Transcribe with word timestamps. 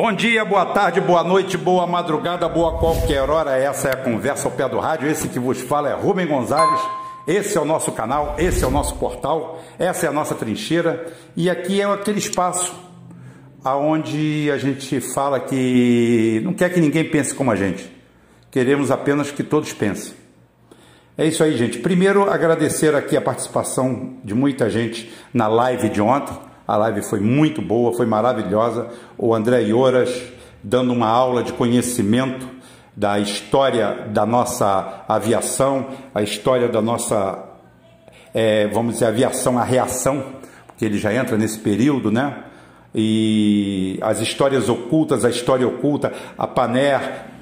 Bom 0.00 0.12
dia, 0.12 0.44
boa 0.44 0.64
tarde, 0.64 1.00
boa 1.00 1.24
noite, 1.24 1.58
boa 1.58 1.84
madrugada, 1.84 2.48
boa 2.48 2.78
qualquer 2.78 3.28
hora. 3.28 3.56
Essa 3.56 3.88
é 3.88 3.92
a 3.94 3.96
conversa 3.96 4.46
ao 4.46 4.54
pé 4.54 4.68
do 4.68 4.78
rádio. 4.78 5.10
Esse 5.10 5.26
que 5.26 5.40
vos 5.40 5.60
fala 5.60 5.90
é 5.90 5.92
Rubem 5.92 6.24
Gonzalez. 6.24 6.80
Esse 7.26 7.58
é 7.58 7.60
o 7.60 7.64
nosso 7.64 7.90
canal, 7.90 8.36
esse 8.38 8.62
é 8.62 8.66
o 8.68 8.70
nosso 8.70 8.94
portal, 8.94 9.60
essa 9.76 10.06
é 10.06 10.08
a 10.08 10.12
nossa 10.12 10.36
trincheira 10.36 11.12
e 11.36 11.50
aqui 11.50 11.80
é 11.80 11.84
aquele 11.84 12.20
espaço 12.20 12.72
aonde 13.64 14.48
a 14.52 14.56
gente 14.56 15.00
fala 15.00 15.40
que 15.40 16.40
não 16.44 16.54
quer 16.54 16.72
que 16.72 16.80
ninguém 16.80 17.10
pense 17.10 17.34
como 17.34 17.50
a 17.50 17.56
gente. 17.56 17.92
Queremos 18.52 18.92
apenas 18.92 19.32
que 19.32 19.42
todos 19.42 19.72
pensem. 19.72 20.14
É 21.16 21.26
isso 21.26 21.42
aí, 21.42 21.56
gente. 21.56 21.80
Primeiro, 21.80 22.30
agradecer 22.30 22.94
aqui 22.94 23.16
a 23.16 23.20
participação 23.20 24.14
de 24.22 24.32
muita 24.32 24.70
gente 24.70 25.12
na 25.34 25.48
live 25.48 25.88
de 25.88 26.00
ontem. 26.00 26.47
A 26.68 26.76
live 26.76 27.00
foi 27.00 27.18
muito 27.18 27.62
boa, 27.62 27.94
foi 27.94 28.04
maravilhosa. 28.04 28.88
O 29.16 29.34
André 29.34 29.62
Ioras 29.62 30.10
dando 30.62 30.92
uma 30.92 31.08
aula 31.08 31.42
de 31.42 31.54
conhecimento 31.54 32.46
da 32.94 33.18
história 33.18 34.06
da 34.10 34.26
nossa 34.26 35.04
aviação, 35.08 35.86
a 36.14 36.20
história 36.20 36.68
da 36.68 36.82
nossa, 36.82 37.42
é, 38.34 38.66
vamos 38.68 38.94
dizer, 38.94 39.06
aviação, 39.06 39.58
a 39.58 39.64
reação, 39.64 40.22
porque 40.66 40.84
ele 40.84 40.98
já 40.98 41.14
entra 41.14 41.38
nesse 41.38 41.58
período, 41.58 42.10
né? 42.10 42.44
E 42.94 43.98
as 44.02 44.20
histórias 44.20 44.68
ocultas, 44.68 45.24
a 45.24 45.30
história 45.30 45.66
oculta, 45.66 46.12
a 46.36 46.46
Paner, 46.46 47.00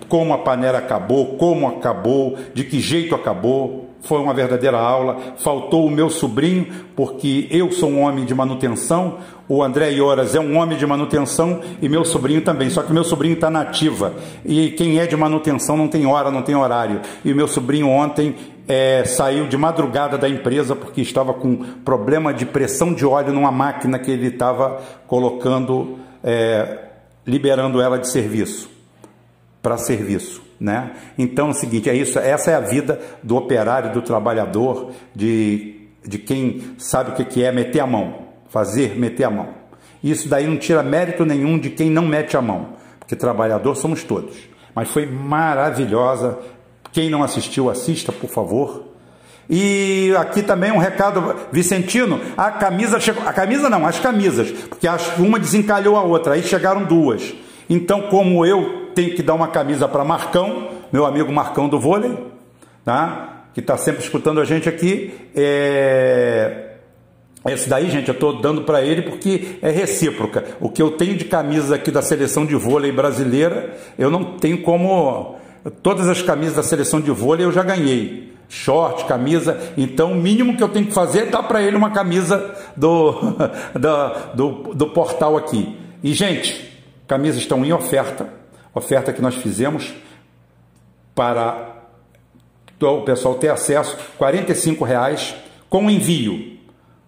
como 0.08 0.32
a 0.34 0.38
Panera 0.38 0.78
acabou, 0.78 1.36
como 1.36 1.66
acabou, 1.66 2.38
de 2.54 2.62
que 2.62 2.78
jeito 2.78 3.14
acabou. 3.14 3.85
Foi 4.06 4.20
uma 4.20 4.32
verdadeira 4.32 4.78
aula. 4.78 5.18
Faltou 5.38 5.86
o 5.86 5.90
meu 5.90 6.08
sobrinho, 6.08 6.66
porque 6.94 7.46
eu 7.50 7.70
sou 7.72 7.90
um 7.90 8.00
homem 8.00 8.24
de 8.24 8.34
manutenção, 8.34 9.18
o 9.48 9.62
André 9.62 9.92
Ioras 9.92 10.34
é 10.34 10.40
um 10.40 10.56
homem 10.56 10.76
de 10.76 10.84
manutenção 10.84 11.60
e 11.80 11.88
meu 11.88 12.04
sobrinho 12.04 12.40
também. 12.42 12.68
Só 12.68 12.82
que 12.82 12.92
meu 12.92 13.04
sobrinho 13.04 13.34
está 13.34 13.48
nativa. 13.48 14.12
E 14.44 14.70
quem 14.70 14.98
é 14.98 15.06
de 15.06 15.16
manutenção 15.16 15.76
não 15.76 15.86
tem 15.86 16.04
hora, 16.04 16.30
não 16.30 16.42
tem 16.42 16.56
horário. 16.56 17.00
E 17.24 17.32
meu 17.32 17.46
sobrinho 17.46 17.88
ontem 17.88 18.34
é, 18.66 19.04
saiu 19.04 19.46
de 19.46 19.56
madrugada 19.56 20.18
da 20.18 20.28
empresa 20.28 20.74
porque 20.74 21.00
estava 21.00 21.32
com 21.32 21.58
problema 21.84 22.34
de 22.34 22.44
pressão 22.44 22.92
de 22.92 23.06
óleo 23.06 23.32
numa 23.32 23.52
máquina 23.52 23.98
que 23.98 24.10
ele 24.10 24.28
estava 24.28 24.80
colocando, 25.06 25.98
é, 26.24 26.78
liberando 27.24 27.80
ela 27.80 27.98
de 27.98 28.08
serviço 28.08 28.68
para 29.62 29.76
serviço. 29.76 30.45
Né? 30.58 30.92
Então 31.18 31.48
é 31.48 31.50
o 31.50 31.54
seguinte, 31.54 31.90
é 31.90 31.94
isso, 31.94 32.18
essa 32.18 32.50
é 32.50 32.54
a 32.54 32.60
vida 32.60 32.98
do 33.22 33.36
operário, 33.36 33.92
do 33.92 34.00
trabalhador, 34.00 34.92
de, 35.14 35.88
de 36.02 36.18
quem 36.18 36.62
sabe 36.78 37.10
o 37.10 37.26
que 37.26 37.42
é 37.42 37.52
meter 37.52 37.80
a 37.80 37.86
mão, 37.86 38.22
fazer, 38.48 38.98
meter 38.98 39.24
a 39.24 39.30
mão. 39.30 39.48
Isso 40.02 40.28
daí 40.28 40.46
não 40.46 40.56
tira 40.56 40.82
mérito 40.82 41.24
nenhum 41.24 41.58
de 41.58 41.70
quem 41.70 41.90
não 41.90 42.06
mete 42.06 42.36
a 42.36 42.42
mão, 42.42 42.70
porque 42.98 43.14
trabalhador 43.14 43.76
somos 43.76 44.02
todos. 44.02 44.34
Mas 44.74 44.88
foi 44.88 45.06
maravilhosa. 45.06 46.38
Quem 46.92 47.10
não 47.10 47.22
assistiu, 47.22 47.68
assista, 47.68 48.12
por 48.12 48.30
favor. 48.30 48.84
E 49.48 50.12
aqui 50.18 50.42
também 50.42 50.72
um 50.72 50.78
recado, 50.78 51.34
Vicentino, 51.52 52.20
a 52.36 52.50
camisa 52.50 52.98
chegou, 52.98 53.22
a 53.26 53.32
camisa 53.32 53.70
não, 53.70 53.86
as 53.86 53.98
camisas, 53.98 54.50
porque 54.50 54.86
uma 55.18 55.38
desencalhou 55.38 55.96
a 55.96 56.02
outra, 56.02 56.34
aí 56.34 56.42
chegaram 56.42 56.84
duas. 56.84 57.34
Então, 57.68 58.02
como 58.02 58.44
eu 58.44 58.85
tenho 58.96 59.14
que 59.14 59.22
dar 59.22 59.34
uma 59.34 59.48
camisa 59.48 59.86
para 59.86 60.02
Marcão, 60.02 60.70
meu 60.90 61.04
amigo 61.04 61.30
Marcão 61.30 61.68
do 61.68 61.78
vôlei, 61.78 62.16
tá? 62.82 63.44
que 63.52 63.60
está 63.60 63.76
sempre 63.76 64.02
escutando 64.02 64.40
a 64.40 64.44
gente 64.44 64.68
aqui, 64.68 65.14
é... 65.34 66.62
Esse 67.46 67.68
daí, 67.68 67.88
gente, 67.88 68.08
eu 68.08 68.14
estou 68.14 68.40
dando 68.40 68.62
para 68.62 68.82
ele 68.82 69.02
porque 69.02 69.58
é 69.62 69.70
recíproca. 69.70 70.44
O 70.58 70.68
que 70.68 70.82
eu 70.82 70.90
tenho 70.92 71.16
de 71.16 71.26
camisas 71.26 71.70
aqui 71.70 71.92
da 71.92 72.02
seleção 72.02 72.44
de 72.44 72.56
vôlei 72.56 72.90
brasileira, 72.90 73.76
eu 73.96 74.10
não 74.10 74.36
tenho 74.36 74.62
como. 74.62 75.36
Todas 75.80 76.08
as 76.08 76.20
camisas 76.20 76.56
da 76.56 76.64
seleção 76.64 77.00
de 77.00 77.12
vôlei 77.12 77.46
eu 77.46 77.52
já 77.52 77.62
ganhei. 77.62 78.34
Short, 78.48 79.04
camisa. 79.04 79.60
Então, 79.76 80.10
o 80.10 80.16
mínimo 80.16 80.56
que 80.56 80.62
eu 80.62 80.68
tenho 80.68 80.86
que 80.86 80.92
fazer 80.92 81.20
é 81.20 81.26
dar 81.26 81.44
para 81.44 81.62
ele 81.62 81.76
uma 81.76 81.90
camisa 81.90 82.52
do, 82.76 83.12
do, 83.78 84.34
do, 84.34 84.74
do 84.74 84.86
portal 84.88 85.36
aqui. 85.36 85.78
E, 86.02 86.12
gente, 86.14 86.76
Camisas 87.06 87.40
estão 87.40 87.64
em 87.64 87.72
oferta, 87.72 88.28
oferta 88.76 89.12
que 89.12 89.22
nós 89.22 89.34
fizemos 89.34 89.94
para 91.14 91.76
o 92.80 93.02
pessoal 93.02 93.36
ter 93.36 93.48
acesso, 93.48 93.96
R$ 94.20 94.86
reais 94.86 95.34
com 95.68 95.90
envio. 95.90 96.58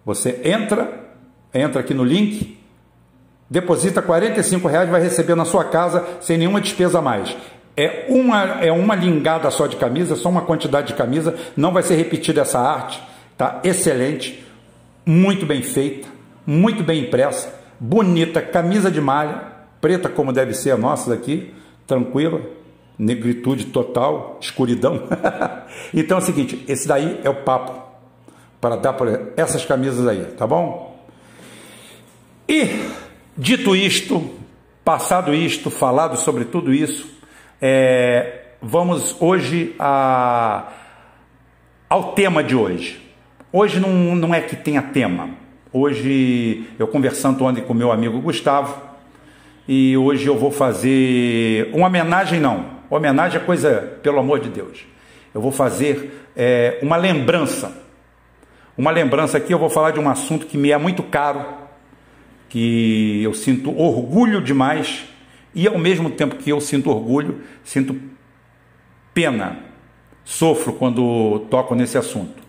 Você 0.03 0.41
entra, 0.43 1.11
entra 1.53 1.81
aqui 1.81 1.93
no 1.93 2.03
link, 2.03 2.57
deposita 3.47 4.01
R$ 4.01 4.69
reais, 4.69 4.89
vai 4.89 5.01
receber 5.01 5.35
na 5.35 5.45
sua 5.45 5.65
casa 5.65 6.05
sem 6.21 6.37
nenhuma 6.37 6.59
despesa 6.59 6.99
a 6.99 7.01
mais. 7.01 7.37
É 7.77 8.07
uma, 8.09 8.43
é 8.63 8.71
uma 8.71 8.95
lingada 8.95 9.49
só 9.51 9.67
de 9.67 9.75
camisa, 9.75 10.15
só 10.15 10.27
uma 10.27 10.41
quantidade 10.41 10.87
de 10.87 10.93
camisa, 10.95 11.37
não 11.55 11.71
vai 11.71 11.83
ser 11.83 11.95
repetida 11.95 12.41
essa 12.41 12.59
arte, 12.59 13.01
tá 13.37 13.61
excelente, 13.63 14.43
muito 15.05 15.45
bem 15.45 15.61
feita, 15.61 16.07
muito 16.45 16.83
bem 16.83 17.03
impressa, 17.03 17.53
bonita, 17.79 18.41
camisa 18.41 18.91
de 18.91 18.99
malha, 18.99 19.43
preta 19.79 20.09
como 20.09 20.33
deve 20.33 20.53
ser 20.53 20.71
a 20.71 20.77
nossa 20.77 21.11
daqui, 21.11 21.53
tranquila, 21.89 22.39
negritude 22.97 23.65
total, 23.65 24.37
escuridão. 24.39 25.01
então 25.91 26.19
é 26.19 26.21
o 26.21 26.23
seguinte, 26.23 26.63
esse 26.67 26.87
daí 26.87 27.19
é 27.23 27.29
o 27.29 27.43
papo 27.43 27.81
para 28.61 28.75
dar 28.75 28.93
para 28.93 29.31
essas 29.35 29.65
camisas 29.65 30.07
aí, 30.07 30.23
tá 30.37 30.45
bom? 30.45 31.03
E 32.47 32.67
dito 33.35 33.75
isto, 33.75 34.29
passado 34.85 35.33
isto, 35.33 35.71
falado 35.71 36.15
sobre 36.15 36.45
tudo 36.45 36.71
isso, 36.71 37.09
é, 37.59 38.51
vamos 38.61 39.15
hoje 39.19 39.75
a, 39.79 40.67
ao 41.89 42.13
tema 42.13 42.43
de 42.43 42.55
hoje. 42.55 43.01
Hoje 43.51 43.79
não, 43.79 44.15
não 44.15 44.35
é 44.35 44.41
que 44.41 44.55
tenha 44.55 44.81
tema. 44.81 45.31
Hoje 45.73 46.65
eu 46.77 46.87
conversando 46.87 47.43
ontem 47.43 47.63
com 47.63 47.73
meu 47.73 47.91
amigo 47.91 48.21
Gustavo, 48.21 48.88
e 49.71 49.95
hoje 49.95 50.25
eu 50.25 50.35
vou 50.35 50.49
fazer 50.49 51.69
uma 51.71 51.85
homenagem, 51.85 52.39
não. 52.39 52.79
Homenagem 52.89 53.39
é 53.39 53.43
coisa, 53.43 53.99
pelo 54.01 54.17
amor 54.17 54.39
de 54.39 54.49
Deus. 54.49 54.79
Eu 55.31 55.39
vou 55.39 55.51
fazer 55.51 56.27
é, 56.35 56.79
uma 56.81 56.97
lembrança. 56.97 57.71
Uma 58.75 58.89
lembrança 58.89 59.37
aqui, 59.37 59.53
eu 59.53 59.59
vou 59.59 59.69
falar 59.69 59.91
de 59.91 59.99
um 59.99 60.09
assunto 60.09 60.47
que 60.47 60.57
me 60.57 60.71
é 60.71 60.77
muito 60.79 61.03
caro, 61.03 61.45
que 62.49 63.21
eu 63.21 63.31
sinto 63.31 63.69
orgulho 63.79 64.41
demais, 64.41 65.05
e 65.53 65.67
ao 65.67 65.77
mesmo 65.77 66.09
tempo 66.09 66.37
que 66.37 66.49
eu 66.49 66.59
sinto 66.59 66.89
orgulho, 66.89 67.43
sinto 67.63 67.95
pena, 69.13 69.59
sofro 70.25 70.73
quando 70.73 71.45
toco 71.47 71.75
nesse 71.75 71.95
assunto, 71.95 72.41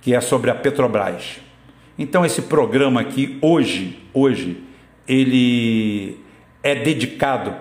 que 0.00 0.14
é 0.14 0.20
sobre 0.20 0.48
a 0.48 0.54
Petrobras. 0.54 1.40
Então 1.98 2.24
esse 2.24 2.42
programa 2.42 3.00
aqui 3.00 3.36
hoje, 3.42 3.98
hoje, 4.14 4.62
ele 5.08 6.24
é 6.66 6.74
dedicado 6.74 7.54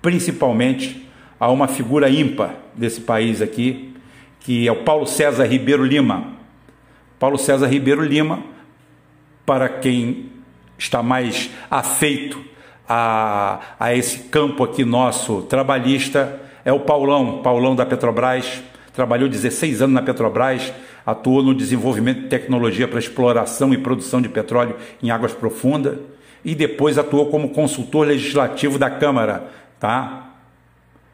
principalmente 0.00 1.08
a 1.38 1.50
uma 1.50 1.66
figura 1.66 2.08
ímpar 2.08 2.54
desse 2.76 3.00
país 3.00 3.42
aqui, 3.42 3.92
que 4.38 4.68
é 4.68 4.70
o 4.70 4.84
Paulo 4.84 5.04
César 5.04 5.46
Ribeiro 5.46 5.84
Lima. 5.84 6.34
Paulo 7.18 7.36
César 7.36 7.66
Ribeiro 7.66 8.04
Lima, 8.04 8.40
para 9.44 9.68
quem 9.68 10.30
está 10.78 11.02
mais 11.02 11.50
afeito 11.68 12.40
a, 12.88 13.58
a 13.80 13.94
esse 13.96 14.28
campo 14.28 14.62
aqui 14.62 14.84
nosso 14.84 15.42
trabalhista, 15.42 16.40
é 16.64 16.72
o 16.72 16.78
Paulão, 16.78 17.42
Paulão 17.42 17.74
da 17.74 17.84
Petrobras, 17.84 18.62
trabalhou 18.94 19.28
16 19.28 19.82
anos 19.82 19.94
na 19.94 20.02
Petrobras, 20.02 20.72
atuou 21.04 21.42
no 21.42 21.52
desenvolvimento 21.52 22.22
de 22.22 22.28
tecnologia 22.28 22.86
para 22.86 23.00
exploração 23.00 23.74
e 23.74 23.78
produção 23.78 24.22
de 24.22 24.28
petróleo 24.28 24.76
em 25.02 25.10
águas 25.10 25.32
profundas 25.32 25.98
e 26.44 26.54
depois 26.54 26.98
atuou 26.98 27.26
como 27.26 27.50
consultor 27.50 28.06
legislativo 28.06 28.78
da 28.78 28.90
Câmara, 28.90 29.48
tá? 29.78 30.30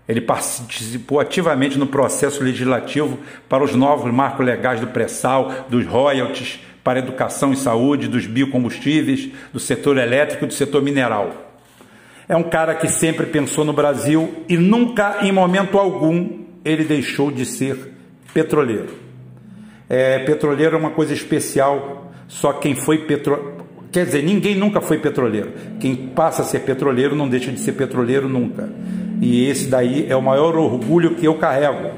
Ele 0.08 0.22
participou 0.22 1.20
ativamente 1.20 1.78
no 1.78 1.86
processo 1.86 2.42
legislativo 2.42 3.18
para 3.46 3.62
os 3.62 3.74
novos 3.74 4.10
marcos 4.10 4.44
legais 4.44 4.80
do 4.80 4.86
pré-sal, 4.86 5.66
dos 5.68 5.84
royalties, 5.86 6.60
para 6.82 7.00
educação 7.00 7.52
e 7.52 7.56
saúde, 7.56 8.08
dos 8.08 8.26
biocombustíveis, 8.26 9.28
do 9.52 9.60
setor 9.60 9.98
elétrico 9.98 10.46
e 10.46 10.48
do 10.48 10.54
setor 10.54 10.82
mineral. 10.82 11.52
É 12.26 12.34
um 12.34 12.42
cara 12.42 12.74
que 12.74 12.88
sempre 12.88 13.26
pensou 13.26 13.64
no 13.64 13.74
Brasil 13.74 14.44
e 14.48 14.56
nunca, 14.56 15.18
em 15.20 15.30
momento 15.30 15.78
algum, 15.78 16.44
ele 16.64 16.84
deixou 16.84 17.30
de 17.30 17.44
ser 17.44 17.92
petroleiro. 18.32 18.94
É, 19.90 20.20
petroleiro 20.20 20.76
é 20.76 20.78
uma 20.78 20.90
coisa 20.90 21.12
especial, 21.12 22.10
só 22.26 22.54
quem 22.54 22.74
foi 22.74 22.98
petroleiro 23.06 23.57
Quer 23.90 24.04
dizer, 24.04 24.22
ninguém 24.22 24.54
nunca 24.54 24.80
foi 24.80 24.98
petroleiro. 24.98 25.52
Quem 25.80 25.94
passa 25.96 26.42
a 26.42 26.44
ser 26.44 26.60
petroleiro 26.60 27.16
não 27.16 27.28
deixa 27.28 27.50
de 27.50 27.58
ser 27.58 27.72
petroleiro 27.72 28.28
nunca. 28.28 28.68
E 29.20 29.46
esse 29.48 29.68
daí 29.68 30.06
é 30.08 30.14
o 30.14 30.22
maior 30.22 30.56
orgulho 30.56 31.14
que 31.14 31.26
eu 31.26 31.34
carrego. 31.36 31.90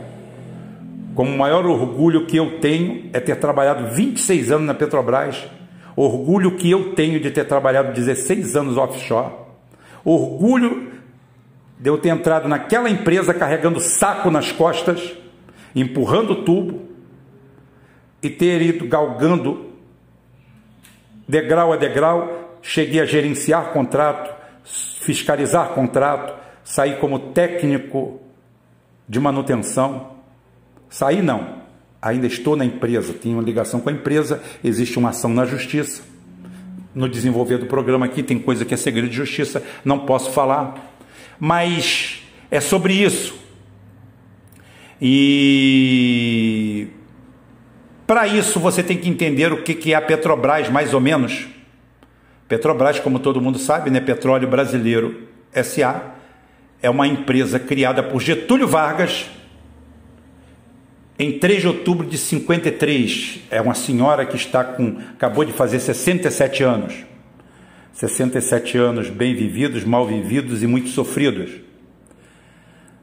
Como 1.15 1.35
o 1.35 1.39
maior 1.39 1.67
orgulho 1.67 2.27
que 2.27 2.37
eu 2.37 2.61
tenho 2.61 3.11
é 3.13 3.19
ter 3.19 3.37
trabalhado 3.37 3.95
26 3.95 4.53
anos 4.53 4.67
na 4.67 4.75
Petrobras. 4.75 5.45
Orgulho 5.97 6.53
que 6.53 6.71
eu 6.71 6.95
tenho 6.95 7.19
de 7.19 7.31
ter 7.31 7.45
trabalhado 7.45 7.93
16 7.93 8.57
anos 8.57 8.77
offshore. 8.77 9.33
Orgulho 10.05 10.89
de 11.79 11.91
eu 11.91 11.99
ter 11.99 12.11
entrado 12.11 12.49
naquela 12.49 12.89
empresa 12.89 13.35
carregando 13.35 13.81
saco 13.81 14.31
nas 14.31 14.53
costas, 14.53 15.13
empurrando 15.75 16.45
tubo 16.45 16.83
e 18.23 18.31
ter 18.31 18.63
ido 18.63 18.87
galgando 18.87 19.70
degrau 21.31 21.73
a 21.73 21.77
degrau, 21.77 22.59
cheguei 22.61 23.00
a 23.00 23.06
gerenciar 23.06 23.73
contrato, 23.73 24.35
fiscalizar 24.65 25.69
contrato, 25.71 26.35
sair 26.65 26.99
como 26.99 27.19
técnico 27.32 28.21
de 29.09 29.19
manutenção. 29.21 30.17
Saí 30.88 31.23
não, 31.23 31.62
ainda 32.03 32.27
estou 32.27 32.56
na 32.56 32.65
empresa, 32.65 33.15
tenho 33.15 33.37
uma 33.37 33.43
ligação 33.43 33.81
com 33.81 33.88
a 33.88 33.93
empresa, 33.93 34.43
existe 34.62 34.99
uma 34.99 35.11
ação 35.11 35.32
na 35.32 35.44
justiça. 35.44 36.03
No 36.93 37.09
desenvolver 37.09 37.59
do 37.59 37.67
programa 37.67 38.06
aqui 38.06 38.23
tem 38.23 38.38
coisa 38.38 38.65
que 38.65 38.75
é 38.75 38.76
segredo 38.76 39.09
de 39.09 39.17
justiça, 39.17 39.62
não 39.85 40.00
posso 40.00 40.33
falar, 40.33 40.93
mas 41.38 42.23
é 42.50 42.61
sobre 42.61 42.94
isso. 42.94 43.38
E 45.00 46.88
para 48.11 48.27
isso, 48.27 48.59
você 48.59 48.83
tem 48.83 48.97
que 48.97 49.09
entender 49.09 49.53
o 49.53 49.62
que 49.62 49.93
é 49.93 49.95
a 49.95 50.03
Petrobras, 50.03 50.69
mais 50.69 50.93
ou 50.93 51.01
menos. 51.01 51.47
Petrobras, 52.49 52.99
como 52.99 53.21
todo 53.21 53.41
mundo 53.41 53.57
sabe, 53.57 53.89
né? 53.89 54.01
Petróleo 54.01 54.49
Brasileiro 54.49 55.29
SA, 55.62 56.17
é 56.83 56.91
uma 56.91 57.07
empresa 57.07 57.61
criada 57.61 58.03
por 58.03 58.21
Getúlio 58.21 58.67
Vargas 58.67 59.31
em 61.21 61.39
3 61.39 61.61
de 61.61 61.69
outubro 61.69 62.05
de 62.05 62.19
53. 62.19 63.43
É 63.49 63.61
uma 63.61 63.75
senhora 63.75 64.27
que 64.27 64.35
está 64.35 64.65
com 64.65 64.99
acabou 65.12 65.45
de 65.45 65.53
fazer 65.53 65.79
67 65.79 66.65
anos. 66.65 66.93
67 67.93 68.77
anos 68.77 69.09
bem 69.09 69.37
vividos, 69.37 69.85
mal 69.85 70.05
vividos 70.05 70.65
e 70.65 70.67
muito 70.67 70.89
sofridos. 70.89 71.53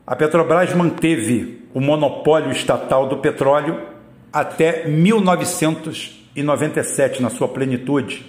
A 0.06 0.18
Petrobras 0.18 0.74
manteve 0.74 1.62
o 1.74 1.80
monopólio 1.80 2.52
estatal 2.52 3.08
do 3.08 3.20
petróleo 3.20 3.96
até 4.32 4.88
1997, 4.88 7.22
na 7.22 7.30
sua 7.30 7.48
plenitude. 7.48 8.26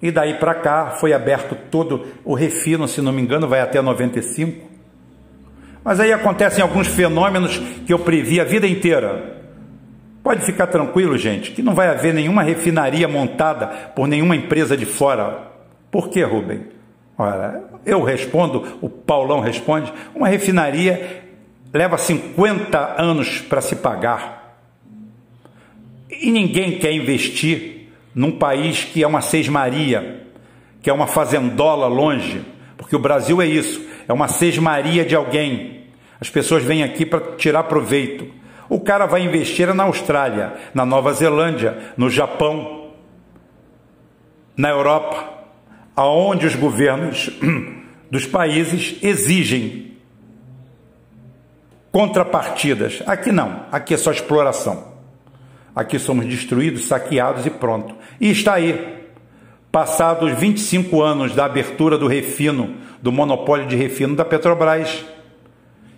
E 0.00 0.10
daí 0.10 0.34
para 0.34 0.54
cá 0.54 0.90
foi 0.90 1.12
aberto 1.12 1.54
todo 1.70 2.06
o 2.24 2.34
refino, 2.34 2.88
se 2.88 3.00
não 3.00 3.12
me 3.12 3.22
engano, 3.22 3.46
vai 3.46 3.60
até 3.60 3.80
95. 3.80 4.72
Mas 5.84 6.00
aí 6.00 6.12
acontecem 6.12 6.62
alguns 6.62 6.88
fenômenos 6.88 7.58
que 7.86 7.92
eu 7.92 7.98
previ 7.98 8.40
a 8.40 8.44
vida 8.44 8.66
inteira. 8.66 9.40
Pode 10.22 10.44
ficar 10.44 10.68
tranquilo, 10.68 11.18
gente, 11.18 11.50
que 11.50 11.62
não 11.62 11.74
vai 11.74 11.88
haver 11.88 12.14
nenhuma 12.14 12.42
refinaria 12.42 13.08
montada 13.08 13.66
por 13.66 14.06
nenhuma 14.06 14.36
empresa 14.36 14.76
de 14.76 14.86
fora. 14.86 15.50
Por 15.90 16.08
quê, 16.08 16.22
Rubem? 16.22 16.66
Olha, 17.18 17.62
eu 17.84 18.02
respondo, 18.02 18.78
o 18.80 18.88
Paulão 18.88 19.40
responde: 19.40 19.92
uma 20.14 20.28
refinaria 20.28 21.22
leva 21.72 21.98
50 21.98 23.00
anos 23.00 23.40
para 23.40 23.60
se 23.60 23.76
pagar. 23.76 24.41
E 26.22 26.30
ninguém 26.30 26.78
quer 26.78 26.92
investir 26.92 27.88
num 28.14 28.30
país 28.30 28.84
que 28.84 29.02
é 29.02 29.06
uma 29.06 29.20
sesmaria, 29.20 30.24
que 30.80 30.88
é 30.88 30.92
uma 30.92 31.08
fazendola 31.08 31.88
longe, 31.88 32.42
porque 32.76 32.94
o 32.94 33.00
Brasil 33.00 33.42
é 33.42 33.46
isso, 33.46 33.84
é 34.06 34.12
uma 34.12 34.28
sesmaria 34.28 35.04
de 35.04 35.16
alguém. 35.16 35.86
As 36.20 36.30
pessoas 36.30 36.62
vêm 36.62 36.84
aqui 36.84 37.04
para 37.04 37.34
tirar 37.36 37.64
proveito. 37.64 38.28
O 38.68 38.78
cara 38.78 39.04
vai 39.04 39.22
investir 39.22 39.74
na 39.74 39.82
Austrália, 39.82 40.54
na 40.72 40.86
Nova 40.86 41.12
Zelândia, 41.12 41.76
no 41.96 42.08
Japão, 42.08 42.92
na 44.56 44.68
Europa, 44.68 45.28
aonde 45.96 46.46
os 46.46 46.54
governos 46.54 47.30
dos 48.08 48.26
países 48.26 48.96
exigem 49.02 49.96
contrapartidas. 51.90 53.02
Aqui 53.08 53.32
não, 53.32 53.66
aqui 53.72 53.94
é 53.94 53.96
só 53.96 54.12
exploração. 54.12 54.91
Aqui 55.74 55.98
somos 55.98 56.26
destruídos, 56.26 56.84
saqueados 56.84 57.46
e 57.46 57.50
pronto. 57.50 57.94
E 58.20 58.30
está 58.30 58.54
aí. 58.54 59.00
Passados 59.70 60.38
25 60.38 61.00
anos 61.00 61.34
da 61.34 61.46
abertura 61.46 61.96
do 61.96 62.06
refino, 62.06 62.74
do 63.00 63.10
monopólio 63.10 63.66
de 63.66 63.74
refino 63.74 64.14
da 64.14 64.22
Petrobras, 64.22 65.02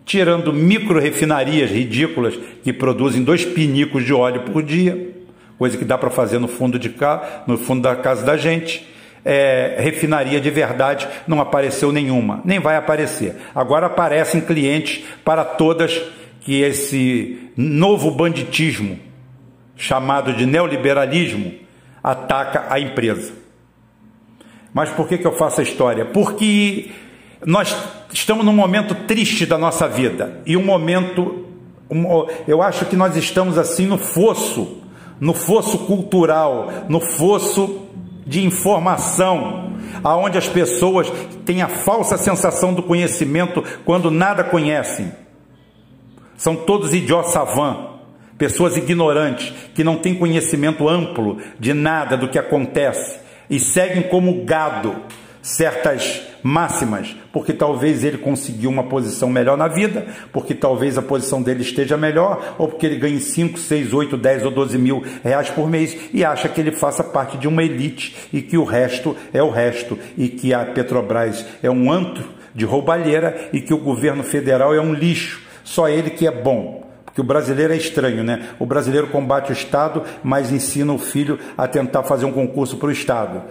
tirando 0.05 0.53
micro 0.53 1.01
refinarias 1.01 1.71
ridículas 1.71 2.39
que 2.63 2.73
produzem 2.73 3.25
dois 3.25 3.45
pinicos 3.45 4.05
de 4.05 4.15
óleo 4.15 4.43
por 4.43 4.63
dia, 4.63 5.17
coisa 5.59 5.77
que 5.77 5.85
dá 5.85 5.99
para 5.99 6.09
fazer 6.09 6.39
no 6.39 6.47
fundo 6.47 6.79
de 6.79 6.89
cá, 6.89 7.43
no 7.49 7.59
fundo 7.59 7.83
da 7.83 7.97
casa 7.97 8.25
da 8.25 8.37
gente. 8.37 8.89
É, 9.27 9.77
refinaria 9.79 10.39
de 10.39 10.51
verdade 10.51 11.09
não 11.27 11.41
apareceu 11.41 11.91
nenhuma, 11.91 12.43
nem 12.45 12.61
vai 12.61 12.77
aparecer. 12.77 13.35
Agora 13.55 13.87
aparecem 13.87 14.41
clientes 14.41 15.03
para 15.25 15.43
todas 15.43 16.01
que 16.43 16.61
esse 16.61 17.51
novo 17.57 18.11
banditismo 18.11 18.99
chamado 19.77 20.33
de 20.33 20.47
neoliberalismo, 20.47 21.55
ataca 22.03 22.67
a 22.71 22.79
empresa. 22.79 23.33
Mas 24.73 24.91
por 24.91 25.07
que, 25.09 25.19
que 25.19 25.27
eu 25.27 25.33
faço 25.33 25.61
a 25.61 25.63
história? 25.63 26.05
Porque 26.05 26.91
nós 27.47 27.77
estamos 28.13 28.45
num 28.45 28.53
momento 28.53 28.95
triste 29.07 29.47
da 29.47 29.57
nossa 29.57 29.89
vida 29.89 30.41
e 30.45 30.57
um 30.57 30.65
momento, 30.65 31.47
eu 32.47 32.61
acho 32.61 32.87
que 32.87 32.97
nós 32.97 33.17
estamos 33.17 33.57
assim 33.57 33.87
no 33.87 33.99
fosso, 33.99 34.83
no 35.21 35.33
fosso 35.33 35.79
cultural, 35.79 36.71
no 36.89 37.01
fosso 37.01 37.83
de 38.27 38.45
informação, 38.45 39.75
aonde 40.03 40.39
as 40.39 40.49
pessoas 40.49 41.11
têm 41.45 41.63
a 41.63 41.69
falsa 41.69 42.17
sensação 42.17 42.75
do 42.75 42.83
conhecimento 42.83 43.63
quando 43.85 44.11
nada 44.11 44.43
conhecem. 44.43 45.13
São 46.37 46.57
todos 46.57 46.93
idiots 46.93 47.33
savants 47.33 47.94
pessoas 48.39 48.77
ignorantes 48.77 49.53
que 49.75 49.85
não 49.85 49.97
têm 49.97 50.15
conhecimento 50.15 50.89
amplo 50.89 51.39
de 51.59 51.73
nada 51.73 52.17
do 52.17 52.29
que 52.29 52.39
acontece 52.39 53.19
e 53.49 53.59
seguem 53.59 54.03
como 54.03 54.45
gado 54.45 54.97
certas 55.45 56.23
máximas, 56.43 57.15
porque 57.31 57.53
talvez 57.53 58.03
ele 58.03 58.17
conseguiu 58.17 58.71
uma 58.71 58.85
posição 58.85 59.29
melhor 59.29 59.59
na 59.59 59.69
vida, 59.69 60.07
porque 60.33 60.55
talvez 60.55 60.97
a 60.97 61.03
posição 61.03 61.43
dele 61.43 61.61
esteja 61.61 61.99
melhor, 61.99 62.55
ou 62.59 62.69
porque 62.69 62.87
ele 62.87 62.97
ganhe 62.97 63.21
5, 63.21 63.59
6, 63.59 63.93
8, 63.93 64.17
10 64.17 64.45
ou 64.45 64.51
12 64.51 64.79
mil 64.79 65.03
reais 65.23 65.51
por 65.51 65.69
mês 65.69 65.97
e 66.15 66.25
acha 66.25 66.49
que 66.49 66.61
ele 66.61 66.73
faça 66.73 67.05
parte 67.05 67.37
de 67.37 67.47
uma 67.47 67.63
elite 67.63 68.17
e 68.33 68.41
que 68.41 68.57
o 68.57 68.65
resto 68.65 69.15
é 69.35 69.43
o 69.43 69.51
resto, 69.51 69.99
e 70.17 70.29
que 70.29 70.55
a 70.55 70.65
Petrobras 70.65 71.45
é 71.63 71.71
um 71.71 71.93
antro 71.93 72.25
de 72.55 72.65
roubalheira 72.65 73.51
e 73.53 73.61
que 73.61 73.75
o 73.75 73.79
governo 73.79 74.23
federal 74.23 74.75
é 74.75 74.81
um 74.81 74.95
lixo, 74.95 75.43
só 75.63 75.89
ele 75.89 76.11
que 76.11 76.27
é 76.27 76.31
bom 76.31 76.84
que 77.15 77.21
o 77.21 77.25
brasileiro 77.25 77.73
é 77.73 77.77
estranho, 77.77 78.25
né? 78.25 78.49
O 78.59 78.67
brasileiro 78.67 79.07
combate 79.07 79.51
o 79.51 79.53
Estado, 79.53 80.03
mas 80.23 80.51
ensina 80.51 80.93
o 80.93 80.99
filho 80.99 81.39
a 81.57 81.69
tentar 81.69 82.03
fazer 82.03 82.25
um 82.27 82.33
concurso 82.33 82.77
para 82.77 82.89
o 82.89 82.93
Estado. 82.93 83.43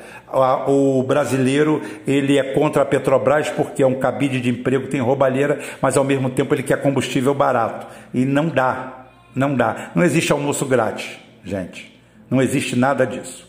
O 0.68 1.02
brasileiro, 1.04 1.82
ele 2.06 2.38
é 2.38 2.44
contra 2.44 2.82
a 2.82 2.86
Petrobras 2.86 3.50
porque 3.50 3.82
é 3.82 3.88
um 3.88 3.96
cabide 3.96 4.42
de 4.42 4.50
emprego, 4.50 4.88
tem 4.88 5.00
roubalheira, 5.00 5.60
mas 5.82 5.96
ao 5.96 6.04
mesmo 6.04 6.30
tempo 6.30 6.54
ele 6.54 6.62
quer 6.62 6.82
combustível 6.82 7.34
barato. 7.34 7.88
E 8.14 8.26
não 8.26 8.50
dá, 8.50 9.08
não 9.34 9.56
dá. 9.56 9.92
Não 9.96 10.04
existe 10.04 10.34
almoço 10.34 10.66
grátis, 10.66 11.18
gente. 11.46 11.90
Não 12.30 12.42
existe 12.42 12.76
nada 12.76 13.06
disso, 13.08 13.48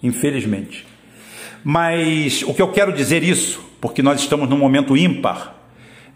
infelizmente. 0.00 0.86
Mas 1.64 2.44
o 2.44 2.54
que 2.54 2.62
eu 2.62 2.70
quero 2.70 2.92
dizer 2.92 3.24
isso, 3.24 3.60
porque 3.80 4.00
nós 4.00 4.20
estamos 4.20 4.48
num 4.48 4.58
momento 4.58 4.96
ímpar, 4.96 5.56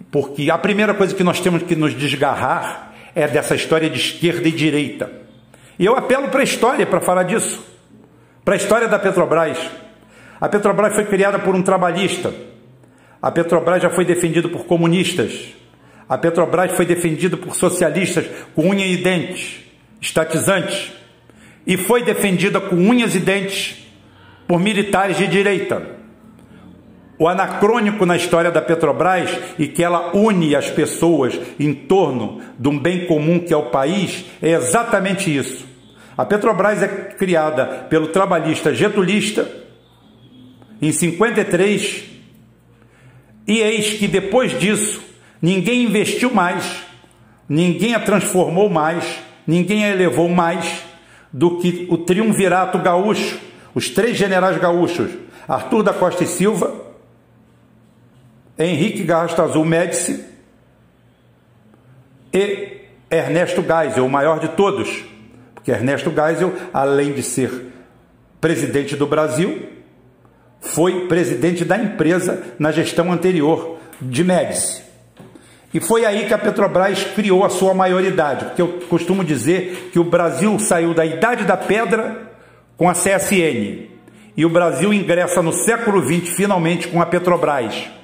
porque 0.09 0.49
a 0.53 0.59
primeira 0.59 0.95
coisa 0.95 1.15
que 1.17 1.25
nós 1.25 1.41
temos 1.41 1.65
que 1.65 1.75
nos 1.75 1.95
desgarrar 1.95 2.90
é 3.15 3.27
dessa 3.29 3.55
história 3.55 3.89
de 3.89 3.99
esquerda 3.99 4.49
e 4.49 4.53
direita. 4.53 5.11
E 5.79 5.85
eu 5.85 5.97
apelo 5.97 6.29
para 6.29 6.41
a 6.41 6.45
história 6.45 6.87
para 6.87 7.01
falar 7.01 7.25
disso, 7.25 7.65
para 8.45 8.55
a 8.55 8.57
história 8.57 8.89
da 8.89 8.99
Petrobras. 8.99 9.59
A 10.41 10.49
Petrobras 10.49 10.95
foi 10.95 11.05
criada 11.05 11.39
por 11.39 11.55
um 11.55 11.63
trabalhista. 11.63 12.33
A 13.21 13.31
Petrobras 13.31 13.83
já 13.83 13.91
foi 13.91 14.05
defendida 14.05 14.49
por 14.49 14.65
comunistas. 14.65 15.55
A 16.09 16.17
Petrobras 16.19 16.73
foi 16.73 16.87
defendida 16.87 17.37
por 17.37 17.55
socialistas 17.55 18.27
com 18.55 18.69
unha 18.71 18.87
e 18.87 18.97
dentes, 18.97 19.61
estatizantes. 20.01 20.93
E 21.67 21.77
foi 21.77 22.03
defendida 22.03 22.61
com 22.61 22.77
unhas 22.77 23.15
e 23.15 23.21
dentes 23.21 23.87
por 24.49 24.59
militares 24.59 25.17
de 25.17 25.27
direita 25.27 26.00
o 27.21 27.29
anacrônico 27.29 28.07
na 28.07 28.17
história 28.17 28.51
da 28.51 28.63
Petrobras 28.63 29.31
e 29.59 29.69
que 29.69 29.85
ela 29.85 30.17
une 30.17 30.57
as 30.57 30.71
pessoas 30.71 31.39
em 31.61 31.75
torno 31.75 32.41
de 32.59 32.67
um 32.67 32.79
bem 32.79 33.05
comum 33.05 33.39
que 33.39 33.53
é 33.53 33.57
o 33.59 33.67
país 33.67 34.25
é 34.41 34.53
exatamente 34.53 35.37
isso. 35.37 35.67
A 36.17 36.25
Petrobras 36.25 36.83
é 36.83 36.89
criada 36.89 37.67
pelo 37.91 38.07
trabalhista 38.07 38.75
getulista 38.75 39.47
em 40.81 40.91
53 40.91 42.05
e 43.47 43.59
eis 43.59 43.99
que 43.99 44.09
depois 44.09 44.59
disso 44.59 45.03
ninguém 45.43 45.85
investiu 45.85 46.33
mais, 46.33 46.65
ninguém 47.47 47.95
a 47.95 48.01
transformou 48.01 48.71
mais, 48.71 49.05
ninguém 49.47 49.85
a 49.85 49.91
elevou 49.91 50.31
mais 50.31 50.85
do 51.31 51.59
que 51.59 51.87
o 51.91 51.99
triunvirato 51.99 52.79
gaúcho, 52.79 53.39
os 53.75 53.91
três 53.91 54.17
generais 54.17 54.57
gaúchos, 54.57 55.11
Arthur 55.47 55.83
da 55.83 55.93
Costa 55.93 56.25
e 56.25 56.27
Silva, 56.27 56.89
Henrique 58.61 59.03
Garrastazu 59.03 59.53
Azul 59.53 59.65
Médici 59.65 60.25
e 62.33 62.83
Ernesto 63.11 63.63
Geisel, 63.63 64.05
o 64.05 64.11
maior 64.11 64.39
de 64.39 64.49
todos. 64.49 65.05
Porque 65.55 65.71
Ernesto 65.71 66.13
Geisel, 66.15 66.53
além 66.73 67.13
de 67.13 67.23
ser 67.23 67.73
presidente 68.41 68.95
do 68.95 69.07
Brasil, 69.07 69.67
foi 70.61 71.07
presidente 71.09 71.65
da 71.65 71.79
empresa 71.79 72.43
na 72.59 72.71
gestão 72.71 73.11
anterior 73.11 73.79
de 74.01 74.23
Médici. 74.23 74.83
E 75.73 75.81
foi 75.81 76.05
aí 76.05 76.27
que 76.27 76.35
a 76.35 76.39
Petrobras 76.39 77.05
criou 77.15 77.45
a 77.45 77.49
sua 77.49 77.73
maioridade, 77.73 78.47
porque 78.47 78.63
eu 78.63 78.81
costumo 78.89 79.25
dizer 79.25 79.91
que 79.93 79.99
o 79.99 80.05
Brasil 80.05 80.59
saiu 80.59 80.93
da 80.93 81.07
idade 81.07 81.45
da 81.45 81.57
pedra 81.57 82.31
com 82.77 82.89
a 82.89 82.93
CSN 82.93 83.89
e 84.37 84.45
o 84.45 84.51
Brasil 84.51 84.93
ingressa 84.93 85.41
no 85.41 85.53
século 85.53 86.03
XX 86.03 86.35
finalmente 86.35 86.89
com 86.89 87.01
a 87.01 87.07
Petrobras. 87.07 88.00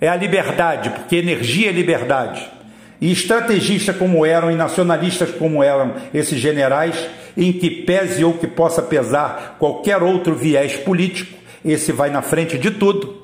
É 0.00 0.08
a 0.08 0.16
liberdade, 0.16 0.90
porque 0.90 1.16
energia 1.16 1.68
é 1.68 1.72
liberdade. 1.72 2.48
E 3.00 3.12
estrategistas 3.12 3.96
como 3.96 4.24
eram 4.24 4.50
e 4.50 4.54
nacionalistas 4.54 5.30
como 5.32 5.62
eram 5.62 5.94
esses 6.12 6.38
generais, 6.38 6.96
em 7.36 7.52
que 7.52 7.70
pese 7.70 8.24
ou 8.24 8.34
que 8.34 8.46
possa 8.46 8.82
pesar 8.82 9.56
qualquer 9.58 10.02
outro 10.02 10.34
viés 10.34 10.76
político, 10.76 11.36
esse 11.64 11.92
vai 11.92 12.10
na 12.10 12.22
frente 12.22 12.58
de 12.58 12.70
tudo. 12.70 13.22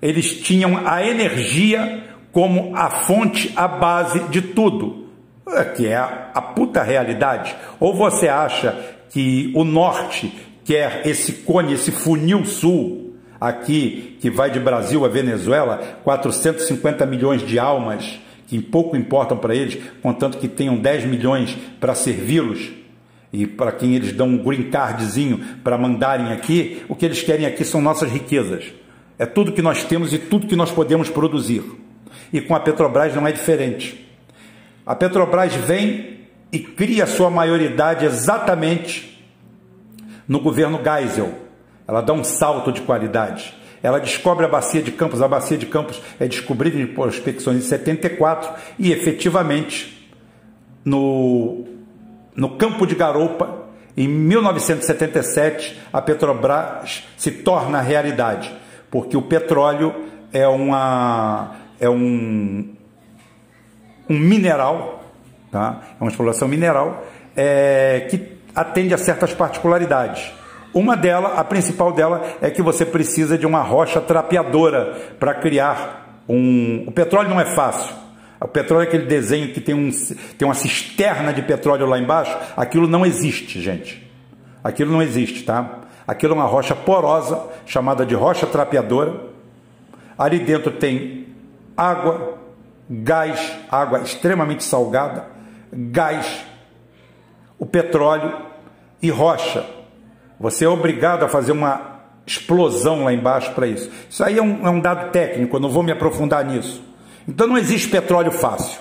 Eles 0.00 0.40
tinham 0.40 0.86
a 0.86 1.04
energia 1.06 2.04
como 2.32 2.74
a 2.76 2.88
fonte, 2.88 3.52
a 3.56 3.68
base 3.68 4.20
de 4.28 4.40
tudo, 4.40 5.08
é 5.48 5.64
que 5.64 5.86
é 5.86 5.96
a, 5.96 6.40
puta 6.54 6.82
realidade. 6.82 7.54
Ou 7.78 7.94
você 7.94 8.28
acha 8.28 8.76
que 9.10 9.52
o 9.54 9.64
norte 9.64 10.32
quer 10.64 11.02
esse 11.04 11.32
cone, 11.32 11.74
esse 11.74 11.90
funil 11.90 12.44
sul, 12.44 13.09
aqui, 13.40 14.18
que 14.20 14.30
vai 14.30 14.50
de 14.50 14.60
Brasil 14.60 15.04
a 15.04 15.08
Venezuela, 15.08 16.00
450 16.04 17.06
milhões 17.06 17.40
de 17.42 17.58
almas, 17.58 18.20
que 18.46 18.60
pouco 18.60 18.96
importam 18.96 19.38
para 19.38 19.54
eles, 19.54 19.78
contanto 20.02 20.38
que 20.38 20.48
tenham 20.48 20.76
10 20.76 21.06
milhões 21.06 21.56
para 21.80 21.94
servi-los, 21.94 22.70
e 23.32 23.46
para 23.46 23.72
quem 23.72 23.94
eles 23.94 24.12
dão 24.12 24.26
um 24.26 24.38
green 24.38 24.70
cardzinho 24.70 25.38
para 25.62 25.78
mandarem 25.78 26.32
aqui, 26.32 26.82
o 26.88 26.96
que 26.96 27.04
eles 27.04 27.22
querem 27.22 27.46
aqui 27.46 27.64
são 27.64 27.80
nossas 27.80 28.10
riquezas. 28.10 28.72
É 29.18 29.24
tudo 29.24 29.52
que 29.52 29.62
nós 29.62 29.84
temos 29.84 30.12
e 30.12 30.18
tudo 30.18 30.48
que 30.48 30.56
nós 30.56 30.70
podemos 30.70 31.08
produzir. 31.08 31.62
E 32.32 32.40
com 32.40 32.54
a 32.54 32.60
Petrobras 32.60 33.14
não 33.14 33.26
é 33.26 33.32
diferente. 33.32 34.08
A 34.84 34.96
Petrobras 34.96 35.54
vem 35.54 36.20
e 36.52 36.58
cria 36.58 37.06
sua 37.06 37.30
maioridade 37.30 38.04
exatamente 38.04 39.24
no 40.26 40.40
governo 40.40 40.80
Geisel. 40.82 41.49
Ela 41.90 42.02
dá 42.02 42.12
um 42.12 42.22
salto 42.22 42.70
de 42.70 42.82
qualidade. 42.82 43.52
Ela 43.82 43.98
descobre 43.98 44.46
a 44.46 44.48
bacia 44.48 44.80
de 44.80 44.92
Campos. 44.92 45.20
A 45.20 45.26
bacia 45.26 45.58
de 45.58 45.66
Campos 45.66 46.00
é 46.20 46.28
descobrida 46.28 46.78
em 46.78 46.86
prospecções 46.86 47.56
em 47.58 47.62
74 47.62 48.48
e 48.78 48.92
efetivamente 48.92 50.08
no, 50.84 51.64
no 52.36 52.50
campo 52.50 52.86
de 52.86 52.94
Garoupa, 52.94 53.64
em 53.96 54.06
1977, 54.06 55.80
a 55.92 56.00
Petrobras 56.00 57.02
se 57.16 57.32
torna 57.32 57.80
realidade, 57.80 58.54
porque 58.88 59.16
o 59.16 59.22
petróleo 59.22 59.92
é 60.32 60.46
uma 60.46 61.56
é 61.80 61.90
um, 61.90 62.72
um 64.08 64.16
mineral, 64.16 65.02
tá? 65.50 65.80
é 66.00 66.04
uma 66.04 66.10
exploração 66.10 66.46
mineral, 66.46 67.04
é, 67.36 68.06
que 68.08 68.38
atende 68.54 68.94
a 68.94 68.98
certas 68.98 69.34
particularidades. 69.34 70.38
Uma 70.72 70.96
delas, 70.96 71.38
a 71.38 71.44
principal 71.44 71.92
dela, 71.92 72.22
é 72.40 72.50
que 72.50 72.62
você 72.62 72.86
precisa 72.86 73.36
de 73.36 73.46
uma 73.46 73.60
rocha 73.60 74.00
trapeadora 74.00 74.96
para 75.18 75.34
criar 75.34 76.22
um. 76.28 76.84
O 76.86 76.92
petróleo 76.92 77.28
não 77.28 77.40
é 77.40 77.46
fácil. 77.46 77.94
O 78.40 78.48
petróleo 78.48 78.84
é 78.84 78.86
aquele 78.86 79.04
desenho 79.04 79.52
que 79.52 79.60
tem, 79.60 79.74
um, 79.74 79.90
tem 80.38 80.46
uma 80.48 80.54
cisterna 80.54 81.32
de 81.32 81.42
petróleo 81.42 81.86
lá 81.86 81.98
embaixo. 81.98 82.36
Aquilo 82.56 82.86
não 82.86 83.04
existe, 83.04 83.60
gente. 83.60 84.08
Aquilo 84.64 84.92
não 84.92 85.02
existe, 85.02 85.42
tá? 85.42 85.80
Aquilo 86.06 86.32
é 86.32 86.36
uma 86.36 86.46
rocha 86.46 86.74
porosa, 86.74 87.42
chamada 87.66 88.06
de 88.06 88.14
rocha 88.14 88.46
trapeadora. 88.46 89.28
Ali 90.16 90.38
dentro 90.38 90.72
tem 90.72 91.26
água, 91.76 92.38
gás, 92.88 93.52
água 93.70 94.00
extremamente 94.00 94.64
salgada, 94.64 95.26
gás, 95.72 96.44
o 97.58 97.66
petróleo 97.66 98.34
e 99.02 99.10
rocha. 99.10 99.64
Você 100.40 100.64
é 100.64 100.68
obrigado 100.68 101.22
a 101.22 101.28
fazer 101.28 101.52
uma 101.52 102.00
explosão 102.26 103.04
lá 103.04 103.12
embaixo 103.12 103.52
para 103.52 103.66
isso. 103.66 103.90
Isso 104.08 104.24
aí 104.24 104.38
é 104.38 104.42
um, 104.42 104.66
é 104.66 104.70
um 104.70 104.80
dado 104.80 105.10
técnico, 105.10 105.56
eu 105.56 105.60
não 105.60 105.68
vou 105.68 105.82
me 105.82 105.92
aprofundar 105.92 106.42
nisso. 106.44 106.82
Então 107.28 107.46
não 107.46 107.58
existe 107.58 107.88
petróleo 107.88 108.32
fácil. 108.32 108.80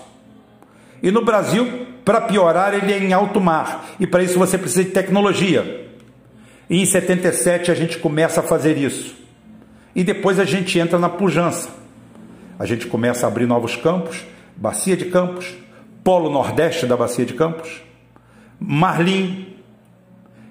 E 1.03 1.11
no 1.11 1.23
Brasil, 1.23 1.85
para 2.05 2.21
piorar, 2.21 2.73
ele 2.73 2.93
é 2.93 2.97
em 2.97 3.11
alto 3.11 3.41
mar. 3.41 3.89
E 3.99 4.07
para 4.07 4.23
isso 4.23 4.39
você 4.39 4.57
precisa 4.57 4.85
de 4.85 4.91
tecnologia. 4.91 5.87
E 6.69 6.81
em 6.81 6.85
77 6.85 7.71
a 7.71 7.75
gente 7.75 7.97
começa 7.97 8.39
a 8.39 8.43
fazer 8.43 8.77
isso. 8.77 9.15
E 9.93 10.03
depois 10.03 10.39
a 10.39 10.45
gente 10.45 10.79
entra 10.79 10.97
na 10.97 11.09
pujança. 11.09 11.69
A 12.57 12.65
gente 12.65 12.87
começa 12.87 13.25
a 13.25 13.29
abrir 13.29 13.45
novos 13.45 13.75
campos, 13.75 14.25
Bacia 14.55 14.95
de 14.95 15.05
Campos, 15.05 15.53
Polo 16.03 16.29
Nordeste 16.29 16.85
da 16.85 16.95
Bacia 16.95 17.25
de 17.25 17.33
Campos, 17.33 17.81
Marlim 18.59 19.48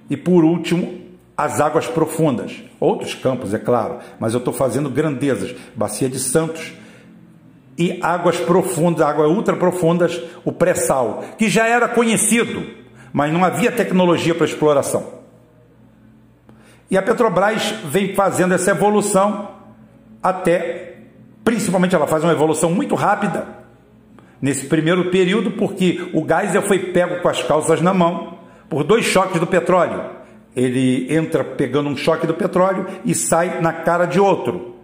e, 0.08 0.16
por 0.16 0.44
último, 0.44 1.00
as 1.36 1.60
águas 1.60 1.86
profundas. 1.86 2.62
Outros 2.80 3.14
campos, 3.14 3.54
é 3.54 3.58
claro, 3.58 3.98
mas 4.18 4.34
eu 4.34 4.38
estou 4.38 4.52
fazendo 4.52 4.90
grandezas. 4.90 5.54
Bacia 5.74 6.08
de 6.08 6.18
Santos 6.18 6.72
e 7.76 7.98
águas 8.02 8.38
profundas, 8.38 9.06
águas 9.06 9.30
ultra 9.30 9.56
profundas, 9.56 10.20
o 10.44 10.52
pré-sal, 10.52 11.24
que 11.38 11.48
já 11.48 11.66
era 11.66 11.88
conhecido, 11.88 12.64
mas 13.12 13.32
não 13.32 13.44
havia 13.44 13.70
tecnologia 13.70 14.34
para 14.34 14.46
exploração. 14.46 15.18
E 16.90 16.96
a 16.96 17.02
Petrobras 17.02 17.74
vem 17.84 18.14
fazendo 18.14 18.54
essa 18.54 18.70
evolução 18.70 19.50
até 20.22 20.88
Principalmente 21.48 21.94
ela 21.94 22.06
faz 22.06 22.22
uma 22.22 22.32
evolução 22.34 22.70
muito 22.70 22.94
rápida 22.94 23.46
nesse 24.38 24.66
primeiro 24.66 25.10
período, 25.10 25.52
porque 25.52 26.10
o 26.12 26.22
Geisel 26.22 26.60
foi 26.60 26.78
pego 26.92 27.22
com 27.22 27.28
as 27.30 27.42
calças 27.42 27.80
na 27.80 27.94
mão 27.94 28.37
por 28.68 28.84
dois 28.84 29.04
choques 29.04 29.40
do 29.40 29.46
petróleo. 29.46 30.18
Ele 30.54 31.12
entra 31.14 31.44
pegando 31.44 31.88
um 31.88 31.96
choque 31.96 32.26
do 32.26 32.34
petróleo 32.34 32.86
e 33.04 33.14
sai 33.14 33.60
na 33.60 33.72
cara 33.72 34.06
de 34.06 34.18
outro. 34.18 34.76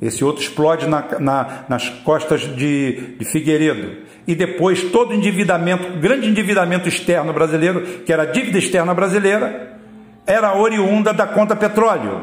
Esse 0.00 0.24
outro 0.24 0.42
explode 0.42 0.86
na, 0.86 1.04
na, 1.18 1.64
nas 1.68 1.88
costas 1.88 2.42
de, 2.42 3.16
de 3.18 3.24
Figueiredo. 3.24 4.06
E 4.26 4.34
depois 4.34 4.82
todo 4.82 5.14
endividamento, 5.14 5.98
grande 5.98 6.28
endividamento 6.28 6.88
externo 6.88 7.32
brasileiro, 7.32 7.80
que 8.04 8.12
era 8.12 8.22
a 8.22 8.26
dívida 8.26 8.58
externa 8.58 8.94
brasileira, 8.94 9.76
era 10.26 10.56
oriunda 10.56 11.12
da 11.12 11.26
conta 11.26 11.56
petróleo. 11.56 12.22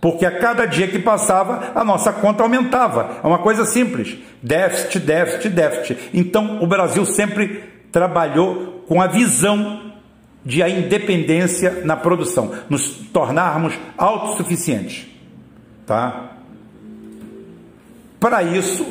Porque 0.00 0.24
a 0.24 0.38
cada 0.38 0.64
dia 0.64 0.88
que 0.88 0.98
passava, 0.98 1.72
a 1.74 1.84
nossa 1.84 2.12
conta 2.12 2.42
aumentava. 2.42 3.18
É 3.22 3.26
uma 3.26 3.38
coisa 3.38 3.64
simples: 3.64 4.16
déficit, 4.42 5.00
déficit, 5.00 5.48
déficit. 5.50 6.10
Então, 6.14 6.62
o 6.62 6.66
Brasil 6.66 7.04
sempre 7.04 7.62
trabalhou 7.92 8.84
com 8.88 9.02
a 9.02 9.06
visão 9.06 9.91
de 10.44 10.62
a 10.62 10.68
independência 10.68 11.82
na 11.84 11.96
produção, 11.96 12.52
nos 12.68 12.88
tornarmos 13.12 13.74
autossuficientes. 13.96 15.06
Tá? 15.86 16.32
Para 18.18 18.42
isso, 18.42 18.84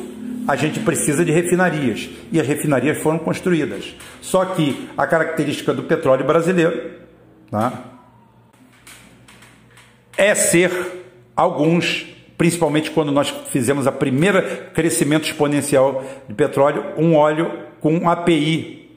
a 0.47 0.55
gente 0.55 0.79
precisa 0.79 1.23
de 1.23 1.31
refinarias. 1.31 2.09
E 2.31 2.39
as 2.39 2.47
refinarias 2.47 2.97
foram 2.99 3.19
construídas. 3.19 3.95
Só 4.21 4.45
que 4.45 4.89
a 4.97 5.05
característica 5.05 5.73
do 5.73 5.83
petróleo 5.83 6.25
brasileiro 6.25 6.91
tá? 7.49 7.83
é 10.17 10.33
ser 10.35 11.05
alguns, 11.35 12.05
principalmente 12.37 12.91
quando 12.91 13.11
nós 13.11 13.29
fizemos 13.49 13.87
a 13.87 13.91
primeira 13.91 14.41
crescimento 14.73 15.25
exponencial 15.25 16.03
de 16.27 16.33
petróleo, 16.33 16.93
um 16.97 17.15
óleo 17.15 17.51
com 17.79 17.93
um 17.93 18.09
API 18.09 18.89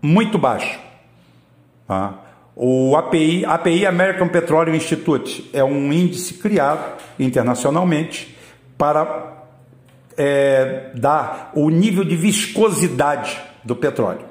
muito 0.00 0.38
baixo. 0.38 0.78
Tá? 1.86 2.20
O 2.56 2.96
API, 2.96 3.44
API 3.44 3.84
American 3.84 4.28
Petroleum 4.28 4.74
Institute 4.74 5.50
é 5.52 5.64
um 5.64 5.92
índice 5.92 6.34
criado 6.34 7.02
internacionalmente 7.18 8.36
para 8.78 9.44
é, 10.16 10.90
dar 10.94 11.50
o 11.54 11.68
nível 11.68 12.04
de 12.04 12.16
viscosidade 12.16 13.40
do 13.64 13.74
petróleo. 13.74 14.26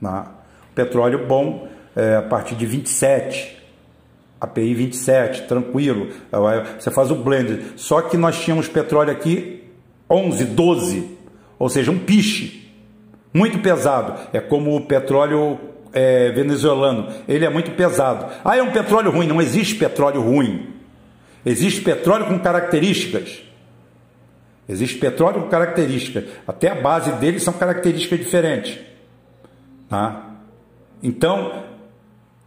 Tá? 0.00 0.32
Petróleo 0.74 1.26
bom 1.26 1.68
é, 1.94 2.16
a 2.16 2.22
partir 2.22 2.54
de 2.54 2.64
27, 2.64 3.56
API 4.40 4.74
27, 4.74 5.42
tranquilo. 5.42 6.08
Você 6.78 6.90
faz 6.90 7.10
o 7.10 7.16
blend. 7.16 7.72
Só 7.76 8.02
que 8.02 8.16
nós 8.16 8.38
tínhamos 8.40 8.68
petróleo 8.68 9.10
aqui 9.10 9.64
11, 10.08 10.44
12, 10.44 11.18
ou 11.58 11.68
seja, 11.68 11.90
um 11.90 11.98
piche 11.98 12.70
muito 13.32 13.58
pesado. 13.58 14.14
É 14.32 14.40
como 14.40 14.76
o 14.76 14.82
petróleo 14.82 15.58
é, 15.96 16.30
venezuelano. 16.30 17.08
Ele 17.26 17.46
é 17.46 17.48
muito 17.48 17.70
pesado. 17.70 18.26
Ah, 18.44 18.54
é 18.54 18.62
um 18.62 18.70
petróleo 18.70 19.10
ruim. 19.10 19.26
Não 19.26 19.40
existe 19.40 19.74
petróleo 19.76 20.20
ruim. 20.20 20.74
Existe 21.44 21.80
petróleo 21.80 22.26
com 22.26 22.38
características. 22.38 23.42
Existe 24.68 24.98
petróleo 24.98 25.42
com 25.42 25.48
características, 25.48 26.24
até 26.46 26.70
a 26.70 26.74
base 26.74 27.12
dele 27.12 27.38
são 27.38 27.54
características 27.54 28.18
diferentes. 28.18 28.78
Tá? 29.88 30.30
Então, 31.00 31.62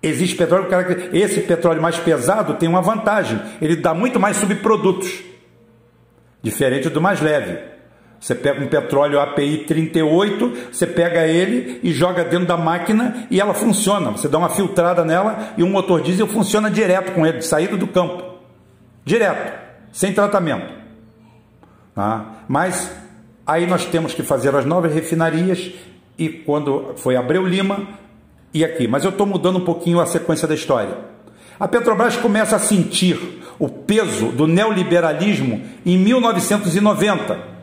existe 0.04 0.36
petróleo 0.36 0.66
com 0.66 0.70
características. 0.70 1.18
Esse 1.18 1.42
petróleo 1.42 1.82
mais 1.82 1.98
pesado 1.98 2.56
tem 2.56 2.68
uma 2.68 2.82
vantagem, 2.82 3.40
ele 3.62 3.78
dá 3.78 3.94
muito 3.94 4.20
mais 4.20 4.36
subprodutos, 4.36 5.24
diferente 6.44 6.90
do 6.90 7.00
mais 7.00 7.22
leve. 7.22 7.58
Você 8.20 8.36
pega 8.36 8.62
um 8.62 8.68
petróleo 8.68 9.20
API 9.20 9.60
38, 9.60 10.54
você 10.72 10.86
pega 10.86 11.26
ele 11.26 11.80
e 11.82 11.92
joga 11.92 12.24
dentro 12.26 12.46
da 12.46 12.58
máquina 12.58 13.26
e 13.32 13.40
ela 13.40 13.54
funciona. 13.54 14.12
Você 14.12 14.28
dá 14.28 14.38
uma 14.38 14.50
filtrada 14.50 15.06
nela 15.06 15.54
e 15.58 15.64
o 15.64 15.68
motor 15.68 16.02
diesel 16.02 16.28
funciona 16.28 16.70
direto 16.70 17.14
com 17.14 17.26
ele, 17.26 17.38
de 17.38 17.46
saída 17.46 17.78
do 17.78 17.88
campo. 17.88 18.22
Direto, 19.06 19.58
sem 19.94 20.12
tratamento. 20.12 20.74
Tá? 21.96 22.44
Mas 22.48 22.92
aí 23.48 23.66
nós 23.66 23.86
temos 23.86 24.14
que 24.14 24.22
fazer 24.22 24.54
as 24.54 24.66
novas 24.66 24.94
refinarias 24.94 25.72
e 26.18 26.28
quando 26.28 26.96
foi 26.98 27.16
Abreu 27.16 27.48
Lima 27.48 27.88
e 28.54 28.66
aqui. 28.66 28.86
Mas 28.86 29.06
eu 29.06 29.12
estou 29.12 29.26
mudando 29.26 29.60
um 29.60 29.66
pouquinho 29.66 30.02
a 30.02 30.06
sequência 30.06 30.46
da 30.46 30.56
história. 30.56 30.98
A 31.58 31.70
Petrobras 31.70 32.18
começa 32.18 32.58
a 32.58 32.60
sentir 32.60 33.42
o 33.58 33.70
peso 33.70 34.28
do 34.28 34.46
neoliberalismo 34.46 35.62
em 35.86 35.98
1990 35.98 37.59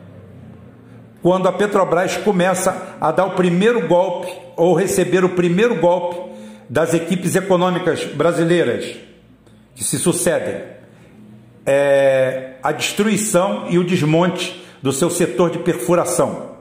quando 1.27 1.49
a 1.49 1.51
Petrobras 1.51 2.15
começa 2.15 2.95
a 3.01 3.11
dar 3.11 3.25
o 3.25 3.31
primeiro 3.31 3.85
golpe 3.85 4.31
ou 4.55 4.73
receber 4.73 5.25
o 5.25 5.29
primeiro 5.35 5.75
golpe 5.75 6.15
das 6.69 6.93
equipes 6.93 7.35
econômicas 7.35 8.05
brasileiras 8.05 8.95
que 9.75 9.83
se 9.83 9.99
sucedem. 9.99 10.63
É 11.65 12.53
a 12.63 12.71
destruição 12.71 13.65
e 13.69 13.77
o 13.77 13.83
desmonte 13.83 14.65
do 14.81 14.93
seu 14.93 15.09
setor 15.09 15.49
de 15.49 15.59
perfuração, 15.59 16.51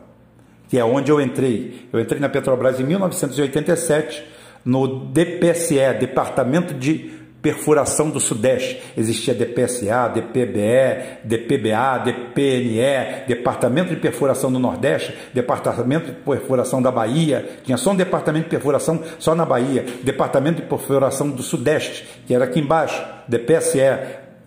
que 0.68 0.76
é 0.76 0.84
onde 0.84 1.12
eu 1.12 1.20
entrei. 1.20 1.88
Eu 1.92 2.00
entrei 2.00 2.18
na 2.18 2.28
Petrobras 2.28 2.80
em 2.80 2.82
1987 2.82 4.24
no 4.64 5.06
DPSE, 5.12 5.94
Departamento 6.00 6.74
de 6.74 7.15
perfuração 7.46 8.10
do 8.10 8.18
Sudeste. 8.18 8.82
Existia 8.96 9.32
DPSA, 9.32 10.08
DPBE, 10.08 11.20
DPBA, 11.22 11.98
DPNE, 12.04 13.24
Departamento 13.28 13.94
de 13.94 14.00
Perfuração 14.00 14.50
do 14.50 14.58
Nordeste, 14.58 15.14
Departamento 15.32 16.06
de 16.06 16.12
Perfuração 16.12 16.82
da 16.82 16.90
Bahia, 16.90 17.48
tinha 17.62 17.76
só 17.76 17.92
um 17.92 17.96
departamento 17.96 18.46
de 18.46 18.50
perfuração 18.50 19.00
só 19.20 19.32
na 19.32 19.44
Bahia, 19.44 19.86
Departamento 20.02 20.60
de 20.60 20.68
Perfuração 20.68 21.30
do 21.30 21.40
Sudeste, 21.40 22.04
que 22.26 22.34
era 22.34 22.46
aqui 22.46 22.58
embaixo, 22.58 23.00
DPSE, 23.28 23.78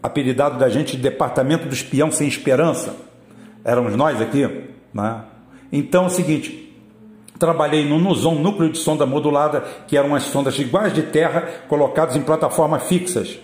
apelidado 0.04 0.60
da 0.60 0.68
gente 0.68 0.98
de 0.98 1.04
Departamento 1.04 1.70
do 1.70 1.74
Espião 1.74 2.12
Sem 2.12 2.28
Esperança. 2.28 2.98
Éramos 3.64 3.96
nós 3.96 4.22
aqui. 4.22 4.46
Né? 4.94 5.22
Então 5.72 6.04
é 6.04 6.08
o 6.08 6.10
seguinte, 6.10 6.69
Trabalhei 7.40 7.86
no 7.86 7.98
Nuzon, 7.98 8.36
núcleo 8.36 8.70
de 8.70 8.78
sonda 8.78 9.06
modulada, 9.06 9.64
que 9.88 9.98
eram 9.98 10.14
as 10.14 10.24
sondas 10.24 10.60
iguais 10.60 10.94
de 10.94 11.04
terra 11.04 11.48
colocadas 11.70 12.18
em 12.18 12.22
plataformas 12.22 12.84
fixas, 12.84 13.40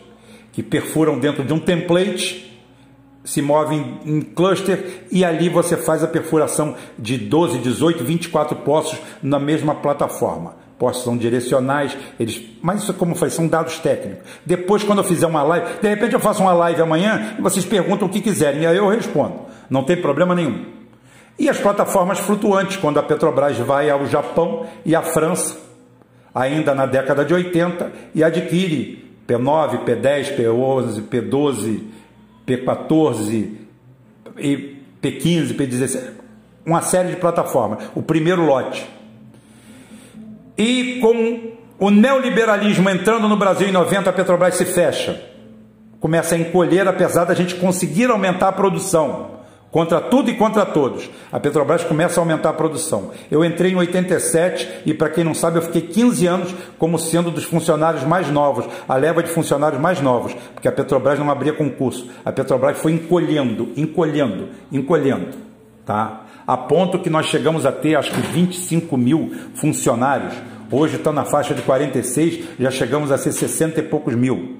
que 0.51 0.61
perfuram 0.61 1.17
dentro 1.17 1.45
de 1.45 1.53
um 1.53 1.59
template, 1.59 2.45
se 3.23 3.41
movem 3.41 3.99
em 4.05 4.21
cluster 4.21 5.05
e 5.11 5.25
ali 5.25 5.49
você 5.49 5.75
faz 5.75 6.03
a 6.03 6.07
perfuração 6.07 6.75
de 6.99 7.17
12, 7.17 7.57
18, 7.59 8.03
24 8.03 8.57
poços 8.57 8.99
na 9.23 9.39
mesma 9.39 9.73
plataforma. 9.75 10.55
Poços 10.77 11.03
são 11.03 11.15
direcionais, 11.15 11.97
eles, 12.19 12.41
mas 12.61 12.83
isso 12.83 12.93
como 12.93 13.15
foi, 13.15 13.29
são 13.29 13.47
dados 13.47 13.79
técnicos. 13.79 14.25
Depois, 14.45 14.83
quando 14.83 14.99
eu 14.99 15.05
fizer 15.05 15.25
uma 15.25 15.41
live, 15.41 15.79
de 15.81 15.87
repente 15.87 16.13
eu 16.13 16.19
faço 16.19 16.41
uma 16.41 16.53
live 16.53 16.81
amanhã 16.81 17.35
vocês 17.39 17.65
perguntam 17.65 18.07
o 18.07 18.11
que 18.11 18.19
quiserem, 18.19 18.63
e 18.63 18.65
aí 18.65 18.75
eu 18.75 18.87
respondo. 18.89 19.39
Não 19.69 19.83
tem 19.83 19.95
problema 19.95 20.35
nenhum. 20.35 20.65
E 21.37 21.49
as 21.49 21.59
plataformas 21.59 22.19
flutuantes, 22.19 22.77
quando 22.77 22.97
a 22.97 23.03
Petrobras 23.03 23.57
vai 23.57 23.89
ao 23.89 24.05
Japão 24.05 24.65
e 24.85 24.95
à 24.95 25.01
França, 25.01 25.57
ainda 26.33 26.73
na 26.73 26.85
década 26.85 27.25
de 27.25 27.33
80, 27.33 27.91
e 28.13 28.23
adquire 28.23 29.05
P9, 29.27 29.83
P10, 29.83 30.37
P11, 30.37 31.03
P12, 31.09 31.81
P14 32.47 33.49
e 34.37 34.77
P15, 35.01 35.55
P16, 35.55 36.11
uma 36.65 36.81
série 36.81 37.09
de 37.09 37.15
plataformas, 37.17 37.83
o 37.93 38.01
primeiro 38.01 38.45
lote. 38.45 38.87
E 40.57 40.99
com 41.01 41.51
o 41.77 41.89
neoliberalismo 41.89 42.89
entrando 42.89 43.27
no 43.27 43.35
Brasil 43.35 43.67
em 43.67 43.73
90, 43.73 44.09
a 44.09 44.13
Petrobras 44.13 44.55
se 44.55 44.63
fecha. 44.63 45.21
Começa 45.99 46.35
a 46.35 46.37
encolher, 46.37 46.87
apesar 46.87 47.25
da 47.25 47.33
gente 47.33 47.55
conseguir 47.55 48.09
aumentar 48.09 48.47
a 48.47 48.53
produção 48.53 49.34
contra 49.75 49.99
tudo 49.99 50.31
e 50.31 50.35
contra 50.35 50.65
todos. 50.65 51.09
A 51.29 51.37
Petrobras 51.37 51.83
começa 51.83 52.17
a 52.17 52.23
aumentar 52.23 52.51
a 52.51 52.53
produção. 52.53 53.11
Eu 53.29 53.43
entrei 53.43 53.73
em 53.73 53.75
87 53.75 54.83
e, 54.85 54.93
para 54.93 55.09
quem 55.09 55.21
não 55.21 55.33
sabe, 55.33 55.57
eu 55.57 55.61
fiquei 55.63 55.81
15 55.81 56.27
anos 56.27 56.55
como 56.79 56.97
sendo 56.97 57.29
dos 57.29 57.43
funcionários 57.43 58.05
mais 58.05 58.31
novos, 58.31 58.65
a 58.87 58.95
leva 58.95 59.21
de 59.21 59.29
funcionários 59.29 59.81
mais 59.81 59.99
novos, 59.99 60.33
porque 60.53 60.69
a 60.69 60.71
Petrobras 60.71 61.19
não 61.19 61.29
abria 61.29 61.51
concurso. 61.51 62.09
A 62.23 62.31
Petrobras 62.31 62.77
foi 62.77 62.93
encolhendo, 62.93 63.73
encolhendo, 63.75 64.47
encolhendo, 64.71 65.35
tá? 65.85 66.21
A 66.47 66.55
ponto 66.55 66.99
que 66.99 67.09
nós 67.09 67.25
chegamos 67.25 67.65
a 67.65 67.71
ter, 67.73 67.97
acho 67.97 68.11
que 68.11 68.21
25 68.21 68.95
mil 68.95 69.35
funcionários. 69.55 70.35
Hoje 70.71 70.95
está 70.95 71.11
na 71.11 71.25
faixa 71.25 71.53
de 71.53 71.61
46, 71.61 72.45
já 72.61 72.71
chegamos 72.71 73.11
a 73.11 73.17
ser 73.17 73.33
60 73.33 73.81
e 73.81 73.83
poucos 73.83 74.15
mil. 74.15 74.55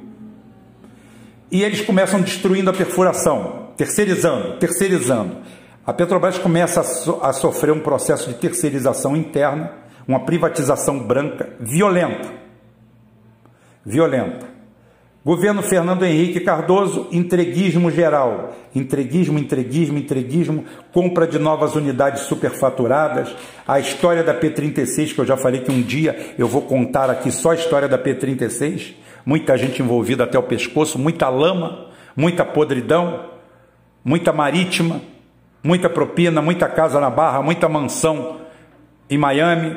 E 1.50 1.64
eles 1.64 1.80
começam 1.80 2.20
destruindo 2.20 2.70
a 2.70 2.74
perfuração 2.74 3.65
terceirizando, 3.78 4.58
terceirizando. 4.58 5.38
A 5.86 5.94
Petrobras 5.94 6.38
começa 6.38 6.82
a, 6.82 6.84
so, 6.84 7.20
a 7.22 7.32
sofrer 7.32 7.72
um 7.72 7.80
processo 7.80 8.30
de 8.30 8.36
terceirização 8.36 9.16
interna, 9.16 9.72
uma 10.08 10.22
privatização 10.22 11.00
branca 11.00 11.50
violenta. 11.60 12.30
Violenta. 13.86 14.56
Governo 15.24 15.64
Fernando 15.64 16.04
Henrique 16.04 16.40
Cardoso, 16.40 17.08
entreguismo 17.12 17.90
geral. 17.90 18.56
Entreguismo, 18.76 19.40
entreguismo, 19.40 19.98
entreguismo, 19.98 20.66
compra 20.92 21.28
de 21.28 21.40
novas 21.40 21.76
unidades 21.76 22.24
superfaturadas. 22.24 23.36
A 23.68 23.80
história 23.80 24.24
da 24.24 24.40
P36, 24.40 25.14
que 25.14 25.22
eu 25.22 25.26
já 25.26 25.36
falei 25.36 25.62
que 25.62 25.72
um 25.72 25.82
dia 25.82 26.34
eu 26.38 26.48
vou 26.48 26.62
contar 26.64 27.10
aqui 27.10 27.32
só 27.32 27.52
a 27.52 27.56
história 27.56 27.88
da 27.88 27.98
P36. 27.98 28.94
Muita 29.26 29.58
gente 29.58 29.82
envolvida 29.82 30.24
até 30.24 30.38
o 30.38 30.44
pescoço, 30.44 31.00
muita 31.00 31.28
lama, 31.30 31.90
muita 32.16 32.46
podridão 32.46 33.35
muita 34.06 34.32
marítima, 34.32 35.02
muita 35.64 35.90
propina, 35.90 36.40
muita 36.40 36.70
casa 36.70 37.00
na 37.00 37.10
Barra, 37.10 37.42
muita 37.42 37.68
mansão 37.68 38.42
em 39.10 39.18
Miami, 39.18 39.76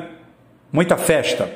muita 0.71 0.95
festa. 0.95 1.49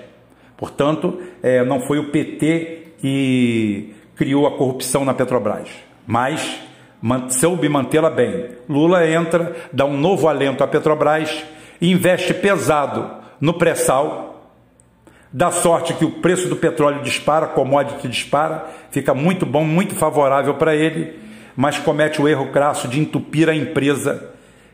Portanto, 0.58 1.22
é, 1.44 1.64
não 1.64 1.82
foi 1.82 2.00
o 2.00 2.10
PT 2.10 2.94
que 2.98 3.94
criou 4.16 4.48
a 4.48 4.58
corrupção 4.58 5.06
na 5.06 5.14
Petrobras, 5.14 5.70
mas 6.08 6.60
soube 7.30 7.70
mantê-la 7.70 8.10
bem. 8.10 8.50
Lula 8.68 9.08
entra, 9.08 9.56
dá 9.72 9.86
um 9.86 9.98
novo 9.98 10.28
alento 10.28 10.64
à 10.64 10.68
Petrobras, 10.68 11.44
investe 11.80 12.34
pesado 12.34 13.22
no 13.40 13.54
pré-sal, 13.54 14.50
dá 15.32 15.52
sorte 15.52 15.94
que 15.94 16.06
o 16.06 16.12
preço 16.12 16.48
do 16.48 16.56
petróleo 16.56 17.04
dispara, 17.04 17.48
commodity 17.48 18.08
dispara, 18.08 18.66
fica 18.90 19.14
muito 19.14 19.46
bom, 19.46 19.64
muito 19.64 19.96
favorável 19.96 20.56
para 20.56 20.76
ele 20.76 21.20
mas 21.56 21.78
comete 21.78 22.22
o 22.22 22.28
erro 22.28 22.52
crasso 22.52 22.88
de 22.88 23.00
entupir 23.00 23.50
a 23.50 23.56
empresa 23.56 24.32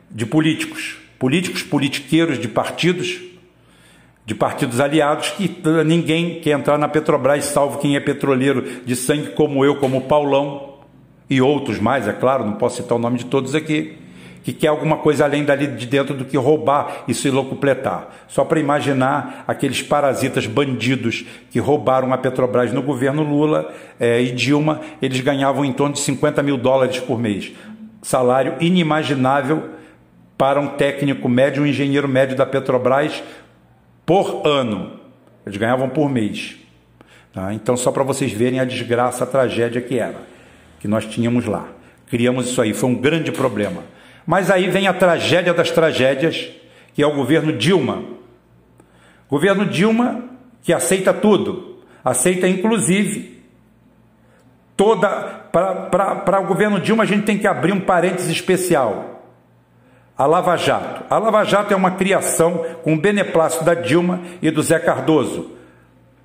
de 0.09 0.25
políticos, 0.25 0.97
políticos, 1.17 1.61
politiqueiros 1.61 2.39
de 2.39 2.47
partidos, 2.47 3.19
de 4.25 4.35
partidos 4.35 4.79
aliados, 4.79 5.29
que 5.29 5.61
ninguém 5.85 6.39
quer 6.39 6.51
entrar 6.51 6.77
na 6.77 6.87
Petrobras, 6.87 7.45
salvo 7.45 7.79
quem 7.79 7.95
é 7.95 7.99
petroleiro 7.99 8.63
de 8.85 8.95
sangue 8.95 9.31
como 9.31 9.65
eu, 9.65 9.75
como 9.77 10.01
Paulão 10.01 10.79
e 11.29 11.41
outros 11.41 11.79
mais, 11.79 12.07
é 12.07 12.13
claro, 12.13 12.45
não 12.45 12.53
posso 12.53 12.77
citar 12.77 12.97
o 12.97 13.01
nome 13.01 13.17
de 13.19 13.25
todos 13.25 13.53
aqui 13.53 13.97
que 14.43 14.53
quer 14.53 14.67
alguma 14.67 14.97
coisa 14.97 15.25
além 15.25 15.43
dali 15.43 15.67
de 15.67 15.85
dentro 15.85 16.15
do 16.15 16.25
que 16.25 16.37
roubar 16.37 17.03
e 17.07 17.13
se 17.13 17.29
locupletar. 17.29 18.09
Só 18.27 18.43
para 18.43 18.59
imaginar 18.59 19.43
aqueles 19.47 19.81
parasitas 19.81 20.45
bandidos 20.45 21.25
que 21.51 21.59
roubaram 21.59 22.13
a 22.13 22.17
Petrobras 22.17 22.71
no 22.71 22.81
governo 22.81 23.23
Lula 23.23 23.73
é, 23.99 24.21
e 24.21 24.31
Dilma, 24.31 24.81
eles 25.01 25.19
ganhavam 25.21 25.65
em 25.65 25.73
torno 25.73 25.93
de 25.93 26.01
50 26.01 26.41
mil 26.41 26.57
dólares 26.57 26.99
por 26.99 27.19
mês. 27.19 27.51
Salário 28.01 28.55
inimaginável 28.59 29.71
para 30.37 30.59
um 30.59 30.67
técnico 30.67 31.27
médio, 31.27 31.63
um 31.63 31.67
engenheiro 31.67 32.07
médio 32.07 32.35
da 32.35 32.45
Petrobras 32.45 33.21
por 34.05 34.47
ano. 34.47 34.99
Eles 35.45 35.57
ganhavam 35.57 35.89
por 35.89 36.09
mês. 36.09 36.57
Tá? 37.33 37.53
Então, 37.53 37.75
só 37.77 37.91
para 37.91 38.03
vocês 38.03 38.31
verem 38.31 38.59
a 38.59 38.65
desgraça, 38.65 39.23
a 39.23 39.27
tragédia 39.27 39.81
que 39.81 39.99
era, 39.99 40.17
que 40.79 40.87
nós 40.87 41.05
tínhamos 41.05 41.45
lá. 41.45 41.67
Criamos 42.09 42.47
isso 42.49 42.61
aí, 42.61 42.73
foi 42.73 42.89
um 42.89 42.95
grande 42.95 43.31
problema. 43.31 43.83
Mas 44.29 44.51
aí 44.51 44.69
vem 44.69 44.85
a 44.85 44.93
tragédia 44.93 45.55
das 45.55 45.71
tragédias, 45.71 46.51
que 46.93 47.01
é 47.01 47.07
o 47.07 47.15
governo 47.15 47.51
Dilma. 47.51 48.03
Governo 49.27 49.65
Dilma 49.65 50.23
que 50.61 50.71
aceita 50.71 51.11
tudo, 51.11 51.79
aceita 52.05 52.47
inclusive 52.47 53.41
toda. 54.77 55.09
Para 55.51 56.41
o 56.41 56.45
governo 56.45 56.79
Dilma, 56.79 57.01
a 57.01 57.07
gente 57.07 57.25
tem 57.25 57.39
que 57.39 57.47
abrir 57.47 57.71
um 57.71 57.79
parênteses 57.79 58.29
especial. 58.29 59.23
a 60.15 60.27
Lava 60.27 60.55
Jato. 60.57 61.05
A 61.09 61.17
Lava 61.17 61.43
Jato 61.43 61.73
é 61.73 61.75
uma 61.75 61.89
criação 61.89 62.63
com 62.83 62.93
o 62.93 63.01
beneplácito 63.01 63.65
da 63.65 63.73
Dilma 63.73 64.21
e 64.43 64.51
do 64.51 64.61
Zé 64.61 64.77
Cardoso 64.77 65.53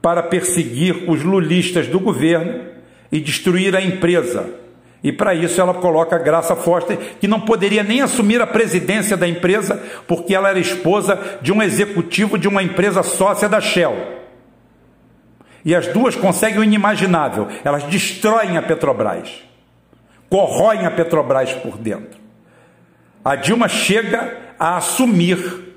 para 0.02 0.22
perseguir 0.22 1.10
os 1.10 1.22
lulistas 1.22 1.88
do 1.88 1.98
governo 1.98 2.66
e 3.10 3.18
destruir 3.18 3.74
a 3.74 3.80
empresa. 3.80 4.62
E 5.04 5.12
para 5.12 5.34
isso 5.34 5.60
ela 5.60 5.74
coloca 5.74 6.18
Graça 6.18 6.56
Foster, 6.56 6.98
que 7.20 7.28
não 7.28 7.40
poderia 7.40 7.84
nem 7.84 8.00
assumir 8.00 8.40
a 8.40 8.46
presidência 8.46 9.16
da 9.16 9.28
empresa, 9.28 9.80
porque 10.08 10.34
ela 10.34 10.48
era 10.48 10.58
esposa 10.58 11.38
de 11.40 11.52
um 11.52 11.62
executivo 11.62 12.36
de 12.36 12.48
uma 12.48 12.62
empresa 12.62 13.04
sócia 13.04 13.48
da 13.48 13.60
Shell. 13.60 13.94
E 15.64 15.74
as 15.74 15.86
duas 15.88 16.16
conseguem 16.16 16.58
o 16.58 16.64
inimaginável, 16.64 17.46
elas 17.62 17.84
destroem 17.84 18.56
a 18.56 18.62
Petrobras, 18.62 19.30
corroem 20.28 20.86
a 20.86 20.90
Petrobras 20.90 21.52
por 21.52 21.78
dentro 21.78 22.24
a 23.24 23.34
Dilma 23.34 23.68
chega 23.68 24.54
a 24.58 24.76
assumir, 24.76 25.72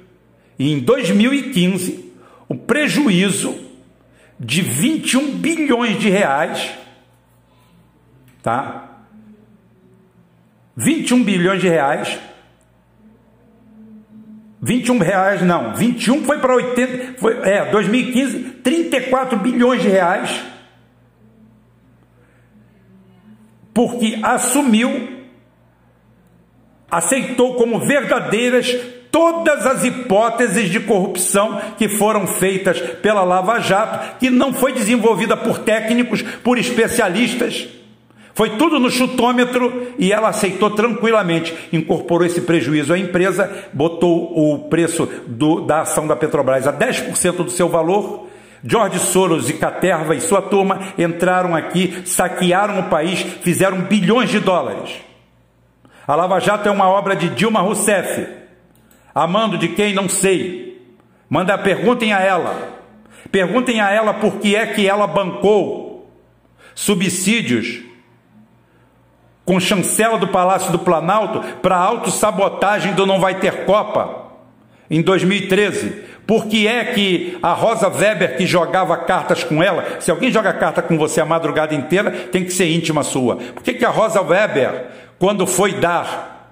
em 0.59 0.79
2015, 0.79 2.13
o 2.49 2.55
prejuízo 2.55 3.57
de 4.37 4.61
21 4.61 5.37
bilhões 5.37 5.97
de 5.97 6.09
reais, 6.09 6.71
tá? 8.43 8.86
21 10.77 11.23
bilhões 11.23 11.59
de 11.59 11.67
reais. 11.67 12.19
21 14.61 14.99
reais 14.99 15.41
não, 15.41 15.73
21 15.75 16.23
foi 16.23 16.39
para 16.39 16.55
80, 16.55 17.19
foi, 17.19 17.37
é, 17.41 17.65
2015, 17.71 18.39
34 18.63 19.39
bilhões 19.39 19.81
de 19.81 19.87
reais. 19.87 20.43
Porque 23.73 24.19
assumiu 24.21 25.17
aceitou 26.89 27.55
como 27.55 27.79
verdadeiras 27.79 28.73
todas 29.11 29.65
as 29.65 29.83
hipóteses 29.83 30.69
de 30.69 30.79
corrupção 30.79 31.59
que 31.77 31.89
foram 31.89 32.25
feitas 32.25 32.79
pela 32.79 33.23
Lava 33.23 33.59
Jato, 33.59 34.17
que 34.19 34.29
não 34.29 34.53
foi 34.53 34.73
desenvolvida 34.73 35.35
por 35.35 35.59
técnicos, 35.59 36.21
por 36.21 36.57
especialistas. 36.57 37.67
Foi 38.37 38.51
tudo 38.51 38.79
no 38.79 38.91
chutômetro 38.91 39.95
e 39.97 40.13
ela 40.13 40.29
aceitou 40.29 40.69
tranquilamente, 40.69 41.57
incorporou 41.73 42.23
esse 42.23 42.41
prejuízo 42.41 42.93
à 42.93 42.99
empresa, 42.99 43.51
botou 43.73 44.31
o 44.31 44.69
preço 44.69 45.09
do, 45.25 45.61
da 45.61 45.81
ação 45.81 46.05
da 46.05 46.15
Petrobras 46.15 46.67
a 46.67 46.71
10% 46.71 47.37
do 47.37 47.49
seu 47.49 47.67
valor. 47.67 48.27
George 48.63 48.99
Soros 48.99 49.49
e 49.49 49.53
Caterva 49.53 50.13
e 50.13 50.21
sua 50.21 50.39
turma 50.39 50.93
entraram 50.99 51.55
aqui, 51.55 52.03
saquearam 52.05 52.79
o 52.79 52.83
país, 52.83 53.21
fizeram 53.41 53.81
bilhões 53.81 54.29
de 54.29 54.39
dólares. 54.39 54.91
A 56.07 56.13
Lava 56.13 56.39
Jato 56.39 56.69
é 56.69 56.71
uma 56.71 56.87
obra 56.87 57.15
de 57.15 57.29
Dilma 57.29 57.61
Rousseff. 57.61 58.23
Amando 59.15 59.57
de 59.57 59.69
quem 59.69 59.95
não 59.95 60.07
sei. 60.07 60.79
Manda 61.27 61.57
perguntem 61.57 62.13
a 62.13 62.19
ela. 62.19 62.83
Perguntem 63.31 63.81
a 63.81 63.89
ela 63.89 64.13
por 64.13 64.33
que 64.37 64.55
é 64.55 64.67
que 64.67 64.87
ela 64.87 65.07
bancou 65.07 66.07
subsídios 66.75 67.86
com 69.47 69.61
chancela 69.61 70.17
do 70.17 70.27
Palácio 70.27 70.73
do 70.73 70.79
Planalto 70.79 71.39
para 71.61 71.77
autossabotagem 71.77 72.93
do 72.93 73.05
Não 73.05 73.17
Vai 73.17 73.39
Ter 73.39 73.63
Copa 73.63 74.27
em 74.91 75.01
2013. 75.01 76.03
Por 76.27 76.47
que 76.47 76.67
é 76.67 76.83
que 76.83 77.39
a 77.41 77.53
Rosa 77.53 77.87
Weber, 77.87 78.35
que 78.35 78.45
jogava 78.45 78.97
cartas 78.97 79.45
com 79.45 79.63
ela, 79.63 80.01
se 80.01 80.11
alguém 80.11 80.29
joga 80.29 80.51
carta 80.51 80.81
com 80.81 80.97
você 80.97 81.21
a 81.21 81.25
madrugada 81.25 81.73
inteira, 81.73 82.11
tem 82.11 82.43
que 82.43 82.51
ser 82.51 82.69
íntima 82.69 83.03
sua. 83.03 83.37
Por 83.37 83.63
que, 83.63 83.75
que 83.75 83.85
a 83.85 83.89
Rosa 83.89 84.21
Weber 84.21 84.87
quando 85.17 85.47
foi 85.47 85.75
dar 85.75 86.51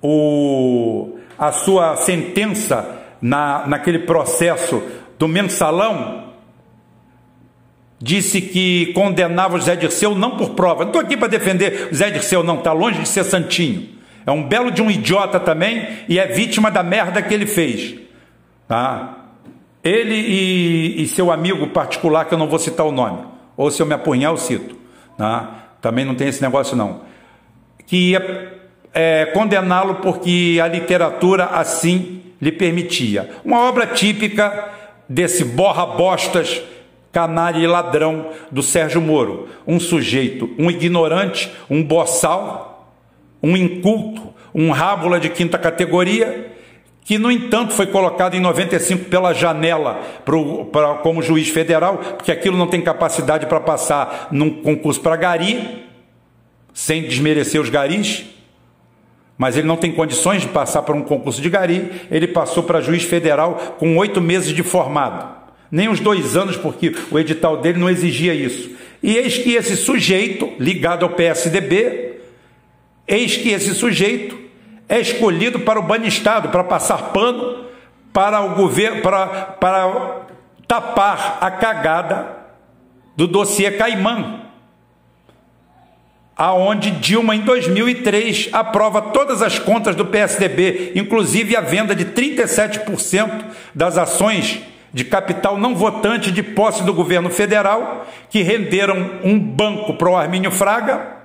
o, 0.00 1.18
a 1.38 1.52
sua 1.52 1.96
sentença 1.96 2.98
na, 3.20 3.66
naquele 3.66 3.98
processo 3.98 4.82
do 5.18 5.28
mensalão, 5.28 6.31
disse 8.02 8.40
que 8.40 8.92
condenava 8.92 9.56
o 9.56 9.60
Zé 9.60 9.76
Dirceu 9.76 10.14
não 10.14 10.36
por 10.36 10.50
prova. 10.50 10.80
Não 10.80 10.88
estou 10.88 11.00
aqui 11.00 11.16
para 11.16 11.28
defender 11.28 11.88
o 11.90 11.94
Zé 11.94 12.10
Dirceu, 12.10 12.42
não, 12.42 12.58
está 12.58 12.72
longe 12.72 12.98
de 13.00 13.08
ser 13.08 13.24
santinho. 13.24 13.88
É 14.26 14.30
um 14.30 14.42
belo 14.42 14.70
de 14.70 14.82
um 14.82 14.90
idiota 14.90 15.40
também 15.40 15.86
e 16.08 16.18
é 16.18 16.26
vítima 16.26 16.70
da 16.70 16.82
merda 16.82 17.22
que 17.22 17.32
ele 17.32 17.46
fez. 17.46 17.94
Tá? 18.68 19.28
Ele 19.82 20.14
e, 20.14 21.02
e 21.02 21.06
seu 21.06 21.32
amigo 21.32 21.68
particular, 21.68 22.24
que 22.24 22.34
eu 22.34 22.38
não 22.38 22.48
vou 22.48 22.58
citar 22.58 22.84
o 22.84 22.92
nome, 22.92 23.24
ou 23.56 23.70
se 23.70 23.80
eu 23.80 23.86
me 23.86 23.94
apunhar, 23.94 24.32
eu 24.32 24.36
cito. 24.36 24.76
Tá? 25.16 25.68
Também 25.80 26.04
não 26.04 26.14
tem 26.14 26.28
esse 26.28 26.42
negócio, 26.42 26.76
não 26.76 27.12
que 27.92 28.12
ia 28.12 28.52
é, 28.94 29.26
condená-lo 29.26 29.96
porque 29.96 30.58
a 30.62 30.66
literatura 30.66 31.44
assim 31.44 32.22
lhe 32.40 32.50
permitia. 32.50 33.28
Uma 33.44 33.68
obra 33.68 33.86
típica 33.86 34.70
desse 35.06 35.44
borra-bostas, 35.44 36.62
canalha 37.12 37.58
e 37.58 37.66
ladrão 37.66 38.30
do 38.50 38.62
Sérgio 38.62 39.00
Moro. 39.00 39.48
Um 39.66 39.78
sujeito, 39.78 40.50
um 40.58 40.70
ignorante, 40.70 41.52
um 41.68 41.82
boçal, 41.82 42.96
um 43.42 43.56
inculto, 43.56 44.32
um 44.54 44.70
rábula 44.70 45.20
de 45.20 45.28
quinta 45.28 45.58
categoria, 45.58 46.50
que, 47.04 47.18
no 47.18 47.30
entanto, 47.30 47.74
foi 47.74 47.86
colocado 47.86 48.34
em 48.34 48.40
95 48.40 49.06
pela 49.06 49.34
janela 49.34 50.00
pro, 50.24 50.66
pra, 50.66 50.94
como 50.94 51.22
juiz 51.22 51.48
federal, 51.48 51.98
porque 51.98 52.32
aquilo 52.32 52.56
não 52.56 52.68
tem 52.68 52.80
capacidade 52.80 53.46
para 53.46 53.60
passar 53.60 54.28
num 54.30 54.62
concurso 54.62 55.00
para 55.00 55.16
gari, 55.16 55.84
sem 56.72 57.02
desmerecer 57.02 57.60
os 57.60 57.68
garis, 57.68 58.24
mas 59.36 59.56
ele 59.56 59.66
não 59.66 59.76
tem 59.76 59.92
condições 59.92 60.42
de 60.42 60.48
passar 60.48 60.82
por 60.82 60.94
um 60.94 61.02
concurso 61.02 61.42
de 61.42 61.50
gari, 61.50 61.90
ele 62.10 62.28
passou 62.28 62.62
para 62.62 62.80
juiz 62.80 63.02
federal 63.02 63.76
com 63.78 63.96
oito 63.96 64.20
meses 64.20 64.54
de 64.54 64.62
formado. 64.62 65.41
Nem 65.72 65.88
os 65.88 65.98
dois 65.98 66.36
anos, 66.36 66.56
porque 66.56 66.94
o 67.10 67.18
edital 67.18 67.56
dele 67.56 67.78
não 67.78 67.88
exigia 67.88 68.34
isso. 68.34 68.70
E 69.02 69.16
eis 69.16 69.38
que 69.38 69.54
esse 69.54 69.74
sujeito, 69.76 70.52
ligado 70.60 71.04
ao 71.04 71.10
PSDB, 71.10 72.18
eis 73.08 73.38
que 73.38 73.48
esse 73.48 73.74
sujeito 73.74 74.38
é 74.86 75.00
escolhido 75.00 75.60
para 75.60 75.80
o 75.80 75.82
banistado, 75.82 76.50
para 76.50 76.62
passar 76.62 77.12
pano 77.12 77.62
para 78.12 78.42
o 78.42 78.54
governo, 78.54 79.00
para, 79.00 79.26
para 79.26 80.26
tapar 80.68 81.38
a 81.40 81.50
cagada 81.50 82.36
do 83.16 83.26
dossiê 83.26 83.70
Caimã 83.70 84.42
aonde 86.36 86.90
Dilma 86.90 87.36
em 87.36 87.40
2003 87.42 88.48
aprova 88.52 89.00
todas 89.00 89.42
as 89.42 89.58
contas 89.58 89.94
do 89.94 90.06
PSDB, 90.06 90.92
inclusive 90.94 91.54
a 91.54 91.60
venda 91.60 91.94
de 91.94 92.06
37% 92.06 93.44
das 93.74 93.98
ações 93.98 94.60
de 94.92 95.04
capital 95.04 95.56
não 95.56 95.74
votante 95.74 96.30
de 96.30 96.42
posse 96.42 96.82
do 96.84 96.92
governo 96.92 97.30
federal, 97.30 98.06
que 98.28 98.42
renderam 98.42 99.20
um 99.24 99.38
banco 99.38 99.94
para 99.94 100.10
o 100.10 100.16
Armínio 100.16 100.50
Fraga 100.50 101.16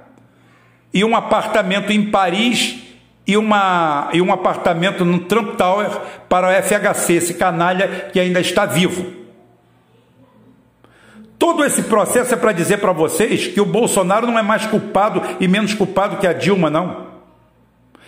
e 0.94 1.04
um 1.04 1.16
apartamento 1.16 1.92
em 1.92 2.10
Paris 2.10 2.80
e, 3.26 3.36
uma, 3.36 4.10
e 4.14 4.22
um 4.22 4.32
apartamento 4.32 5.04
no 5.04 5.20
Trump 5.20 5.58
Tower 5.58 5.90
para 6.30 6.48
o 6.48 6.64
FHC, 6.64 7.14
esse 7.14 7.34
canalha 7.34 8.10
que 8.14 8.20
ainda 8.20 8.40
está 8.40 8.66
vivo. 8.66 9.06
Todo 11.38 11.64
esse 11.64 11.84
processo 11.84 12.34
é 12.34 12.38
para 12.38 12.52
dizer 12.52 12.78
para 12.78 12.94
vocês 12.94 13.48
que 13.48 13.62
o 13.62 13.66
Bolsonaro 13.66 14.26
não 14.26 14.40
é 14.40 14.42
mais 14.42 14.66
culpado 14.66 15.22
e 15.40 15.48
menos 15.48 15.74
culpado 15.74 16.18
que 16.18 16.26
a 16.26 16.34
Dilma, 16.34 16.70
não. 16.70 17.08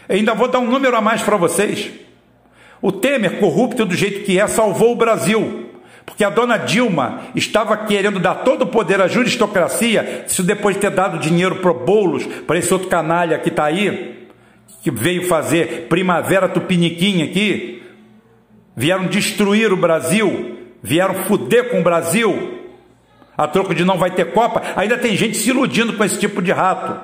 Eu 0.08 0.16
ainda 0.16 0.34
vou 0.34 0.48
dar 0.48 0.60
um 0.60 0.68
número 0.68 0.96
a 0.96 1.02
mais 1.02 1.22
para 1.22 1.38
vocês. 1.38 1.92
O 2.82 2.92
Temer, 2.92 3.40
corrupto 3.40 3.86
do 3.86 3.96
jeito 3.96 4.24
que 4.24 4.40
é, 4.40 4.48
salvou 4.48 4.94
o 4.94 4.96
Brasil. 4.96 5.70
Porque 6.06 6.24
a 6.24 6.30
dona 6.30 6.58
Dilma 6.58 7.22
estava 7.36 7.78
querendo 7.78 8.20
dar 8.20 8.36
todo 8.36 8.64
o 8.64 8.68
poder 8.68 9.00
à 9.00 9.08
juristocracia, 9.08 10.26
isso 10.28 10.42
depois 10.42 10.76
de 10.76 10.82
ter 10.82 10.90
dado 10.90 11.20
dinheiro 11.20 11.58
para 11.58 11.72
Boulos, 11.72 12.26
para 12.26 12.58
esse 12.58 12.74
outro 12.74 12.90
canalha 12.90 13.38
que 13.38 13.50
está 13.50 13.66
aí, 13.66 14.28
que 14.82 14.90
veio 14.90 15.28
fazer 15.28 15.88
primavera 15.88 16.50
tupiniquim 16.50 17.22
aqui, 17.22 17.84
vieram 18.76 19.06
destruir 19.06 19.72
o 19.72 19.78
Brasil, 19.78 20.58
vieram 20.82 21.14
fuder 21.26 21.70
com 21.70 21.82
o 21.82 21.84
Brasil, 21.84 22.60
a 23.38 23.48
troco 23.48 23.76
de 23.76 23.86
não 23.86 23.98
vai 23.98 24.12
ter 24.12 24.32
Copa, 24.32 24.64
ainda 24.76 24.98
tem 24.98 25.16
gente 25.16 25.38
se 25.38 25.50
iludindo 25.50 25.94
com 25.94 26.04
esse 26.04 26.20
tipo 26.20 26.42
de 26.42 26.52
rato. 26.52 27.00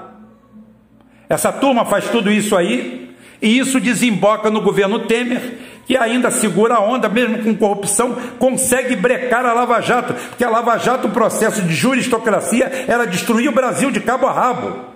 Essa 1.30 1.52
turma 1.52 1.86
faz 1.86 2.10
tudo 2.10 2.32
isso 2.32 2.56
aí, 2.56 3.05
e 3.42 3.58
isso 3.58 3.80
desemboca 3.80 4.50
no 4.50 4.62
governo 4.62 5.00
Temer, 5.00 5.42
que 5.86 5.96
ainda 5.96 6.32
segura 6.32 6.76
a 6.76 6.80
onda, 6.80 7.08
mesmo 7.08 7.44
com 7.44 7.56
corrupção, 7.56 8.16
consegue 8.40 8.96
brecar 8.96 9.46
a 9.46 9.54
Lava 9.54 9.80
Jato, 9.82 10.14
porque 10.14 10.44
a 10.44 10.50
Lava 10.50 10.78
Jato, 10.78 11.08
o 11.08 11.12
processo 11.12 11.62
de 11.62 11.74
juristocracia, 11.74 12.86
era 12.88 13.06
destruir 13.06 13.50
o 13.50 13.54
Brasil 13.54 13.92
de 13.92 14.00
cabo 14.00 14.26
a 14.28 14.32
rabo. 14.32 14.96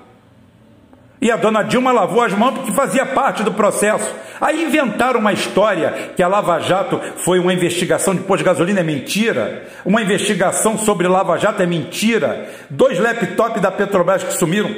E 1.21 1.29
a 1.29 1.35
dona 1.35 1.63
Dilma 1.63 1.91
lavou 1.91 2.23
as 2.23 2.31
mãos 2.31 2.53
porque 2.53 2.71
fazia 2.71 3.05
parte 3.05 3.43
do 3.43 3.51
processo. 3.51 4.09
Aí 4.39 4.63
inventaram 4.63 5.19
uma 5.19 5.33
história 5.33 6.11
que 6.15 6.23
a 6.23 6.27
Lava 6.29 6.59
Jato 6.59 6.99
foi 7.17 7.39
uma 7.39 7.53
investigação 7.53 8.15
de 8.15 8.21
pós 8.21 8.39
de 8.39 8.45
gasolina, 8.45 8.79
é 8.79 8.83
mentira. 8.83 9.67
Uma 9.83 10.01
investigação 10.01 10.77
sobre 10.77 11.09
Lava 11.09 11.37
Jato 11.37 11.61
é 11.61 11.65
mentira. 11.65 12.49
Dois 12.69 12.97
laptops 12.97 13.61
da 13.61 13.69
Petrobras 13.69 14.23
que 14.23 14.33
sumiram, 14.33 14.73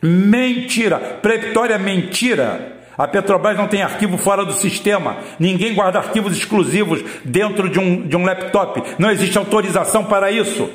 mentira. 0.00 0.98
Pretória, 1.20 1.76
mentira. 1.78 2.75
A 2.96 3.06
Petrobras 3.06 3.56
não 3.56 3.68
tem 3.68 3.82
arquivo 3.82 4.16
fora 4.16 4.44
do 4.44 4.52
sistema. 4.52 5.18
Ninguém 5.38 5.74
guarda 5.74 5.98
arquivos 5.98 6.36
exclusivos 6.36 7.02
dentro 7.24 7.68
de 7.68 7.78
um, 7.78 8.06
de 8.06 8.16
um 8.16 8.24
laptop. 8.24 8.82
Não 8.98 9.10
existe 9.10 9.36
autorização 9.36 10.04
para 10.04 10.30
isso. 10.30 10.70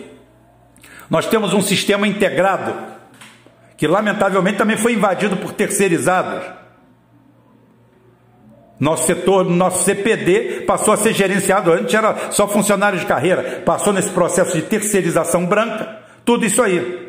Nós 1.10 1.26
temos 1.26 1.54
um 1.54 1.62
sistema 1.62 2.08
integrado 2.08 2.74
que, 3.76 3.88
lamentavelmente, 3.88 4.58
também 4.58 4.78
foi 4.78 4.94
invadido 4.94 5.36
por 5.38 5.52
terceirizados. 5.52 6.44
Nosso 8.80 9.08
setor, 9.08 9.46
nosso 9.46 9.84
CPD 9.84 10.62
passou 10.62 10.94
a 10.94 10.98
ser 10.98 11.14
gerenciado, 11.14 11.72
antes 11.72 11.94
era 11.94 12.32
só 12.32 12.48
funcionário 12.48 12.98
de 12.98 13.06
carreira, 13.06 13.62
passou 13.64 13.94
nesse 13.94 14.10
processo 14.10 14.56
de 14.56 14.64
terceirização 14.64 15.46
branca, 15.46 16.00
tudo 16.26 16.46
isso 16.46 16.64
aí 16.64 17.01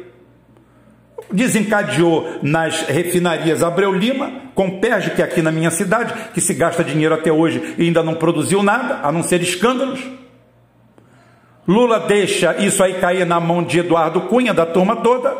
desencadeou 1.32 2.38
nas 2.42 2.82
refinarias 2.82 3.62
Abreu 3.62 3.92
Lima, 3.92 4.30
com 4.54 4.78
Perge, 4.78 5.10
que 5.10 5.22
é 5.22 5.24
aqui 5.24 5.40
na 5.40 5.50
minha 5.50 5.70
cidade, 5.70 6.12
que 6.34 6.40
se 6.40 6.54
gasta 6.54 6.84
dinheiro 6.84 7.14
até 7.14 7.32
hoje 7.32 7.74
e 7.78 7.84
ainda 7.84 8.02
não 8.02 8.14
produziu 8.14 8.62
nada, 8.62 9.00
a 9.02 9.10
não 9.10 9.22
ser 9.22 9.40
escândalos. 9.40 10.00
Lula 11.66 12.00
deixa 12.00 12.56
isso 12.58 12.82
aí 12.82 12.94
cair 12.94 13.24
na 13.24 13.38
mão 13.38 13.62
de 13.62 13.78
Eduardo 13.78 14.22
Cunha, 14.22 14.52
da 14.52 14.66
turma 14.66 14.96
toda, 14.96 15.34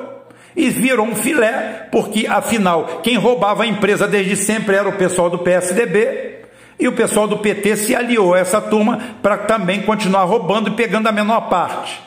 e 0.55 0.70
virou 0.70 1.07
um 1.07 1.16
filé, 1.16 1.88
porque 1.90 2.26
afinal, 2.26 3.00
quem 3.02 3.16
roubava 3.16 3.64
a 3.64 3.66
empresa 3.66 4.07
desde 4.07 4.37
sempre 4.37 4.76
era 4.76 4.88
o 4.88 4.96
pessoal 4.96 5.28
do 5.28 5.38
PSDB, 5.38 6.33
e 6.78 6.88
o 6.88 6.92
pessoal 6.92 7.28
do 7.28 7.38
PT 7.38 7.76
se 7.76 7.94
aliou 7.94 8.35
a 8.35 8.38
essa 8.38 8.61
turma 8.61 9.00
para 9.22 9.38
também 9.38 9.83
continuar 9.83 10.24
roubando 10.24 10.68
e 10.70 10.74
pegando 10.74 11.09
a 11.09 11.12
menor 11.12 11.42
parte. 11.42 12.00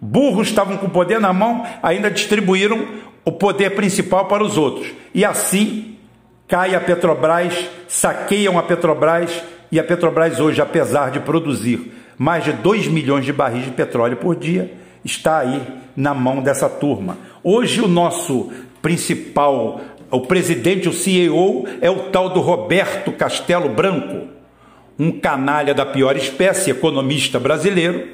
Burros 0.00 0.48
estavam 0.48 0.78
com 0.78 0.86
o 0.86 0.90
poder 0.90 1.20
na 1.20 1.32
mão, 1.32 1.64
ainda 1.82 2.10
distribuíram 2.10 2.86
o 3.24 3.32
poder 3.32 3.74
principal 3.74 4.26
para 4.26 4.42
os 4.42 4.56
outros. 4.56 4.92
E 5.14 5.24
assim 5.24 5.96
cai 6.48 6.74
a 6.74 6.80
Petrobras, 6.80 7.68
saqueiam 7.86 8.58
a 8.58 8.62
Petrobras 8.62 9.42
e 9.70 9.78
a 9.78 9.84
Petrobras 9.84 10.40
hoje, 10.40 10.60
apesar 10.60 11.10
de 11.10 11.20
produzir 11.20 11.92
mais 12.18 12.44
de 12.44 12.52
2 12.52 12.88
milhões 12.88 13.24
de 13.24 13.32
barris 13.32 13.64
de 13.64 13.70
petróleo 13.70 14.18
por 14.18 14.36
dia, 14.36 14.74
está 15.02 15.38
aí 15.38 15.62
na 15.96 16.12
mão 16.12 16.42
dessa 16.42 16.68
turma. 16.68 17.16
Hoje 17.42 17.80
o 17.80 17.88
nosso 17.88 18.52
principal, 18.82 19.80
o 20.10 20.20
presidente, 20.20 20.86
o 20.86 20.92
CEO, 20.92 21.66
é 21.80 21.90
o 21.90 22.10
tal 22.10 22.28
do 22.28 22.40
Roberto 22.40 23.10
Castelo 23.12 23.70
Branco, 23.70 24.28
um 24.98 25.10
canalha 25.10 25.72
da 25.72 25.86
pior 25.86 26.14
espécie, 26.14 26.70
economista 26.70 27.40
brasileiro, 27.40 28.08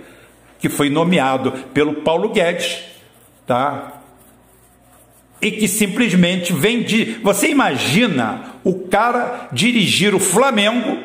que 0.61 0.69
foi 0.69 0.89
nomeado 0.89 1.51
pelo 1.75 1.95
Paulo 1.95 2.29
Guedes, 2.29 2.85
tá? 3.45 4.03
E 5.41 5.51
que 5.51 5.69
simplesmente 5.69 6.53
vem 6.53 6.83
de. 6.83 7.19
Você 7.23 7.49
imagina 7.49 8.55
o 8.65 8.87
cara 8.89 9.49
dirigir 9.53 10.15
o 10.15 10.21
Flamengo 10.21 10.99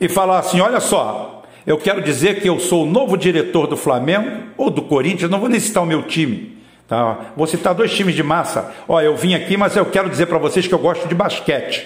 e 0.00 0.08
falar 0.08 0.38
assim: 0.38 0.60
olha 0.60 0.80
só, 0.80 1.42
eu 1.66 1.78
quero 1.78 2.02
dizer 2.02 2.40
que 2.40 2.48
eu 2.48 2.58
sou 2.58 2.84
o 2.84 2.90
novo 2.90 3.16
diretor 3.16 3.66
do 3.66 3.76
Flamengo 3.76 4.48
ou 4.56 4.70
do 4.70 4.82
Corinthians, 4.82 5.30
não 5.30 5.40
vou 5.40 5.48
nem 5.48 5.60
citar 5.60 5.82
o 5.82 5.86
meu 5.86 6.02
time. 6.02 6.56
Tá? 6.88 7.32
Vou 7.36 7.46
citar 7.46 7.74
dois 7.74 7.92
times 7.92 8.14
de 8.14 8.22
massa. 8.22 8.72
Olha, 8.86 9.06
eu 9.06 9.16
vim 9.16 9.34
aqui, 9.34 9.56
mas 9.56 9.76
eu 9.76 9.86
quero 9.86 10.08
dizer 10.08 10.26
para 10.26 10.38
vocês 10.38 10.66
que 10.66 10.74
eu 10.74 10.78
gosto 10.78 11.08
de 11.08 11.14
basquete. 11.14 11.84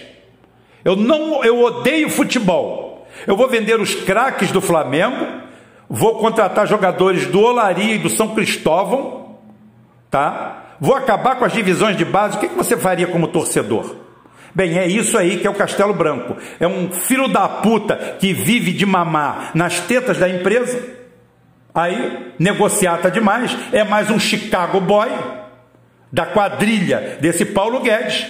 Eu 0.85 0.97
não, 0.97 1.43
eu 1.43 1.63
odeio 1.63 2.11
futebol. 2.11 3.07
Eu 3.27 3.37
vou 3.37 3.49
vender 3.49 3.81
os 3.81 3.95
craques 3.95 4.51
do 4.51 4.61
Flamengo, 4.61 5.27
vou 5.89 6.19
contratar 6.19 6.67
jogadores 6.67 7.27
do 7.27 7.41
Olaria 7.41 7.95
e 7.95 7.99
do 7.99 8.09
São 8.09 8.35
Cristóvão, 8.35 9.37
tá? 10.11 10.60
Vou 10.81 10.95
acabar 10.95 11.37
com 11.37 11.45
as 11.45 11.53
divisões 11.53 11.97
de 11.97 12.05
base. 12.05 12.37
O 12.37 12.41
que 12.41 12.49
você 12.49 12.77
faria 12.77 13.07
como 13.07 13.29
torcedor? 13.29 13.97
Bem, 14.55 14.79
é 14.79 14.87
isso 14.87 15.17
aí 15.17 15.39
que 15.39 15.47
é 15.47 15.51
o 15.51 15.55
Castelo 15.55 15.93
Branco. 15.93 16.37
É 16.59 16.67
um 16.67 16.91
filho 16.91 17.29
da 17.29 17.49
puta 17.49 18.17
que 18.19 18.33
vive 18.33 18.73
de 18.73 18.87
mamar 18.87 19.51
nas 19.55 19.81
tetas 19.81 20.19
da 20.19 20.29
empresa. 20.29 20.83
Aí, 21.75 22.33
negociata 22.39 23.11
demais. 23.11 23.57
É 23.73 23.85
mais 23.85 24.11
um 24.11 24.19
Chicago 24.19 24.81
Boy 24.81 25.09
da 26.11 26.27
quadrilha 26.27 27.19
desse 27.21 27.45
Paulo 27.45 27.81
Guedes. 27.81 28.27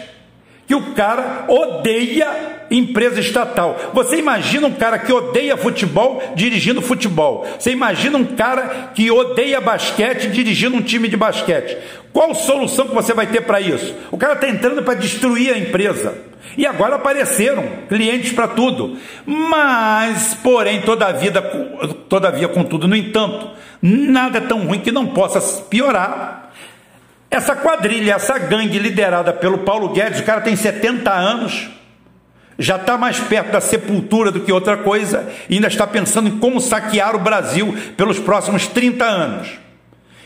Que 0.67 0.75
o 0.75 0.93
cara 0.93 1.47
odeia 1.49 2.61
empresa 2.71 3.19
estatal. 3.19 3.91
Você 3.93 4.17
imagina 4.17 4.67
um 4.69 4.73
cara 4.73 4.99
que 4.99 5.13
odeia 5.13 5.57
futebol 5.57 6.23
dirigindo 6.37 6.81
futebol. 6.81 7.45
Você 7.59 7.73
imagina 7.73 8.17
um 8.17 8.25
cara 8.25 8.91
que 8.95 9.11
odeia 9.11 9.61
basquete 9.61 10.29
dirigindo 10.29 10.77
um 10.77 10.83
time 10.83 11.09
de 11.09 11.17
basquete. 11.17 11.77
Qual 12.13 12.35
solução 12.35 12.89
que 12.89 12.95
você 12.95 13.15
vai 13.15 13.27
ter 13.27 13.43
para 13.43 13.61
isso? 13.61 13.95
O 14.11 14.19
cara 14.19 14.35
está 14.35 14.49
entrando 14.49 14.83
para 14.83 14.95
destruir 14.95 15.53
a 15.55 15.59
empresa. 15.59 16.15
E 16.57 16.67
agora 16.67 16.97
apareceram 16.97 17.65
clientes 17.89 18.33
para 18.33 18.49
tudo. 18.49 18.99
Mas, 19.25 20.35
porém, 20.35 20.81
todavia, 20.83 21.33
todavia, 22.09 22.49
contudo, 22.49 22.89
no 22.89 22.97
entanto, 22.97 23.51
nada 23.81 24.39
é 24.39 24.41
tão 24.41 24.67
ruim 24.67 24.81
que 24.81 24.91
não 24.91 25.07
possa 25.09 25.41
piorar. 25.65 26.51
Essa 27.31 27.55
quadrilha, 27.55 28.15
essa 28.15 28.37
gangue 28.39 28.79
liderada 28.79 29.33
pelo 29.33 29.59
Paulo 29.59 29.91
Guedes, 29.91 30.19
o 30.21 30.25
cara 30.25 30.41
tem 30.41 30.57
70 30.57 31.13
anos, 31.13 31.71
já 32.59 32.75
está 32.75 32.99
mais 32.99 33.21
perto 33.21 33.53
da 33.53 33.61
sepultura 33.61 34.33
do 34.33 34.41
que 34.41 34.53
outra 34.53 34.77
coisa 34.79 35.31
e 35.49 35.55
ainda 35.55 35.69
está 35.69 35.87
pensando 35.87 36.29
em 36.29 36.39
como 36.39 36.61
saquear 36.61 37.15
o 37.15 37.21
Brasil 37.21 37.73
pelos 37.97 38.19
próximos 38.19 38.67
30 38.67 39.05
anos. 39.05 39.49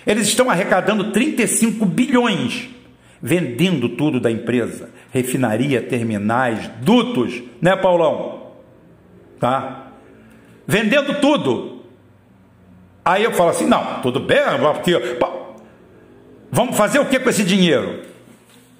Eles 0.07 0.29
estão 0.29 0.51
arrecadando 0.51 1.13
35 1.13 1.85
bilhões, 1.87 2.69
vendendo 3.23 3.89
tudo 3.89 4.21
da 4.21 4.31
empresa, 4.31 4.91
refinaria, 5.11 5.81
terminais, 5.81 6.69
dutos, 6.83 7.43
né, 7.61 7.75
Paulão? 7.75 8.53
Tá? 9.41 9.93
Vendendo 10.67 11.21
tudo. 11.21 11.83
Aí 13.05 13.25
eu 13.25 13.33
falo 13.33 13.51
assim: 13.51 13.67
não, 13.67 14.01
tudo 14.01 14.21
bem, 14.21 14.39
porque. 14.75 14.93
Vamos 16.51 16.77
fazer 16.77 17.01
o 17.01 17.07
que 17.07 17.19
com 17.19 17.29
esse 17.29 17.43
dinheiro? 17.43 18.03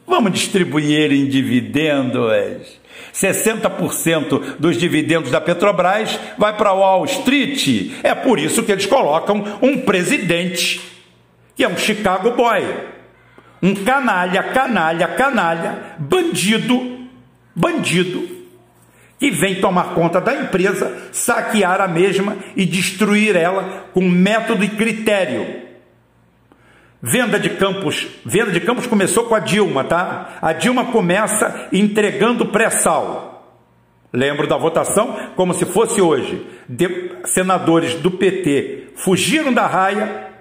Vamos 0.07 0.33
distribuir 0.33 0.93
ele 0.93 1.19
em 1.19 1.27
dividendos 1.27 2.79
60% 3.13 4.57
dos 4.59 4.77
dividendos 4.77 5.31
da 5.31 5.41
Petrobras 5.41 6.19
vai 6.37 6.57
para 6.57 6.73
Wall 6.73 7.05
Street. 7.05 7.93
É 8.03 8.15
por 8.15 8.39
isso 8.39 8.63
que 8.63 8.73
eles 8.73 8.87
colocam 8.87 9.59
um 9.63 9.79
presidente 9.79 10.81
que 11.55 11.65
é 11.65 11.69
um 11.69 11.77
Chicago 11.77 12.33
Boy, 12.33 12.63
um 13.63 13.75
canalha, 13.75 14.43
canalha, 14.43 15.09
canalha, 15.09 15.97
bandido, 15.99 17.09
bandido, 17.55 18.29
que 19.19 19.31
vem 19.31 19.61
tomar 19.61 19.95
conta 19.95 20.21
da 20.21 20.35
empresa, 20.35 21.09
saquear 21.13 21.81
a 21.81 21.89
mesma 21.89 22.37
e 22.57 22.67
destruir 22.67 23.37
ela 23.37 23.87
com 23.95 24.03
método 24.03 24.65
e 24.65 24.69
critério. 24.69 25.63
Venda 27.01 27.39
de 27.39 27.51
campos, 27.51 28.07
venda 28.25 28.51
de 28.51 28.61
campos 28.61 28.87
começou 28.87 29.25
com 29.25 29.35
a 29.35 29.39
Dilma, 29.39 29.85
tá? 29.85 30.39
A 30.41 30.53
Dilma 30.53 30.87
começa 30.87 31.69
entregando 31.73 32.47
pré-sal. 32.47 33.35
Lembro 34.13 34.47
da 34.47 34.57
votação 34.57 35.33
como 35.37 35.53
se 35.53 35.67
fosse 35.67 36.01
hoje. 36.01 36.47
De, 36.69 37.13
senadores 37.25 37.95
do 37.95 38.11
PT 38.11 38.93
fugiram 38.97 39.53
da 39.53 39.67
raia 39.67 40.34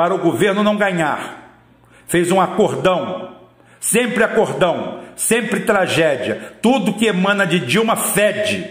para 0.00 0.14
o 0.14 0.18
governo 0.18 0.62
não 0.62 0.78
ganhar. 0.78 1.60
Fez 2.06 2.32
um 2.32 2.40
acordão, 2.40 3.36
sempre 3.78 4.24
acordão, 4.24 5.00
sempre 5.14 5.60
tragédia. 5.60 6.54
Tudo 6.62 6.94
que 6.94 7.04
emana 7.04 7.46
de 7.46 7.60
Dilma 7.60 7.96
fede. 7.96 8.66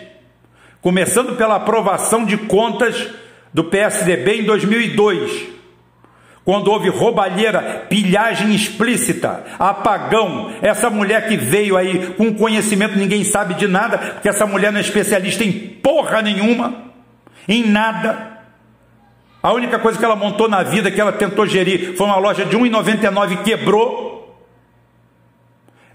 Começando 0.81 1.37
pela 1.37 1.57
aprovação 1.57 2.25
de 2.25 2.35
contas 2.35 3.09
do 3.53 3.63
PSDB 3.63 4.41
em 4.41 4.43
2002 4.43 5.59
quando 6.43 6.71
houve 6.71 6.89
roubalheira, 6.89 7.85
pilhagem 7.87 8.55
explícita, 8.55 9.43
apagão, 9.59 10.51
essa 10.63 10.89
mulher 10.89 11.27
que 11.27 11.37
veio 11.37 11.77
aí 11.77 12.15
com 12.17 12.33
conhecimento, 12.33 12.97
ninguém 12.97 13.23
sabe 13.23 13.53
de 13.53 13.67
nada, 13.67 13.99
porque 13.99 14.29
essa 14.29 14.47
mulher 14.47 14.71
não 14.71 14.79
é 14.79 14.81
especialista 14.81 15.43
em 15.43 15.51
porra 15.51 16.23
nenhuma, 16.23 16.85
em 17.47 17.69
nada. 17.69 18.38
A 19.41 19.53
única 19.53 19.79
coisa 19.79 19.97
que 19.97 20.03
ela 20.03 20.15
montou 20.15 20.49
na 20.49 20.63
vida, 20.63 20.91
que 20.91 20.99
ela 20.99 21.13
tentou 21.13 21.47
gerir, 21.47 21.95
foi 21.95 22.05
uma 22.05 22.17
loja 22.17 22.45
de 22.45 22.57
1,99 22.57 23.33
e 23.33 23.37
quebrou. 23.43 24.19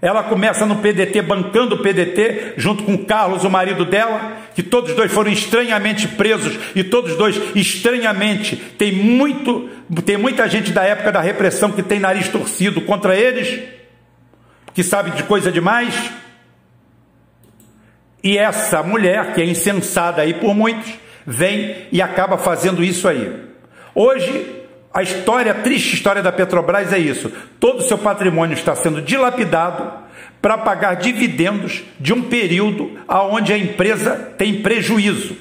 Ela 0.01 0.23
começa 0.23 0.65
no 0.65 0.77
PDT, 0.77 1.21
bancando 1.21 1.75
o 1.75 1.77
PDT, 1.79 2.53
junto 2.57 2.83
com 2.83 2.97
Carlos, 3.05 3.43
o 3.43 3.49
marido 3.49 3.85
dela, 3.85 4.37
que 4.53 4.61
todos 4.61 4.93
dois 4.93 5.11
foram 5.11 5.31
estranhamente 5.31 6.07
presos 6.07 6.59
e 6.75 6.83
todos 6.83 7.15
dois 7.15 7.39
estranhamente. 7.55 8.55
Tem 8.55 8.91
muito, 8.91 9.69
tem 10.03 10.17
muita 10.17 10.47
gente 10.49 10.71
da 10.71 10.83
época 10.83 11.11
da 11.11 11.21
repressão 11.21 11.71
que 11.71 11.81
tem 11.81 11.99
nariz 11.99 12.27
torcido 12.27 12.81
contra 12.81 13.15
eles, 13.15 13.61
que 14.73 14.83
sabe 14.83 15.11
de 15.11 15.23
coisa 15.23 15.51
demais. 15.51 16.11
E 18.23 18.37
essa 18.37 18.81
mulher, 18.81 19.33
que 19.33 19.41
é 19.41 19.45
insensada 19.45 20.23
aí 20.23 20.33
por 20.33 20.53
muitos, 20.53 21.04
vem 21.25 21.87
e 21.91 22.01
acaba 22.01 22.37
fazendo 22.37 22.83
isso 22.83 23.07
aí. 23.07 23.43
Hoje 23.93 24.63
a 24.93 25.03
história, 25.03 25.51
a 25.51 25.55
triste 25.55 25.93
história 25.93 26.23
da 26.23 26.31
Petrobras 26.31 26.93
é 26.93 26.97
isso. 26.97 27.29
Todo 27.59 27.79
o 27.79 27.83
seu 27.83 27.97
patrimônio 27.97 28.53
está 28.53 28.73
sendo 28.75 29.01
dilapidado 29.01 29.91
para 30.41 30.57
pagar 30.57 30.95
dividendos 30.95 31.83
de 31.99 32.13
um 32.13 32.21
período 32.21 32.91
onde 33.07 33.51
a 33.51 33.57
empresa 33.57 34.33
tem 34.37 34.61
prejuízo. 34.61 35.35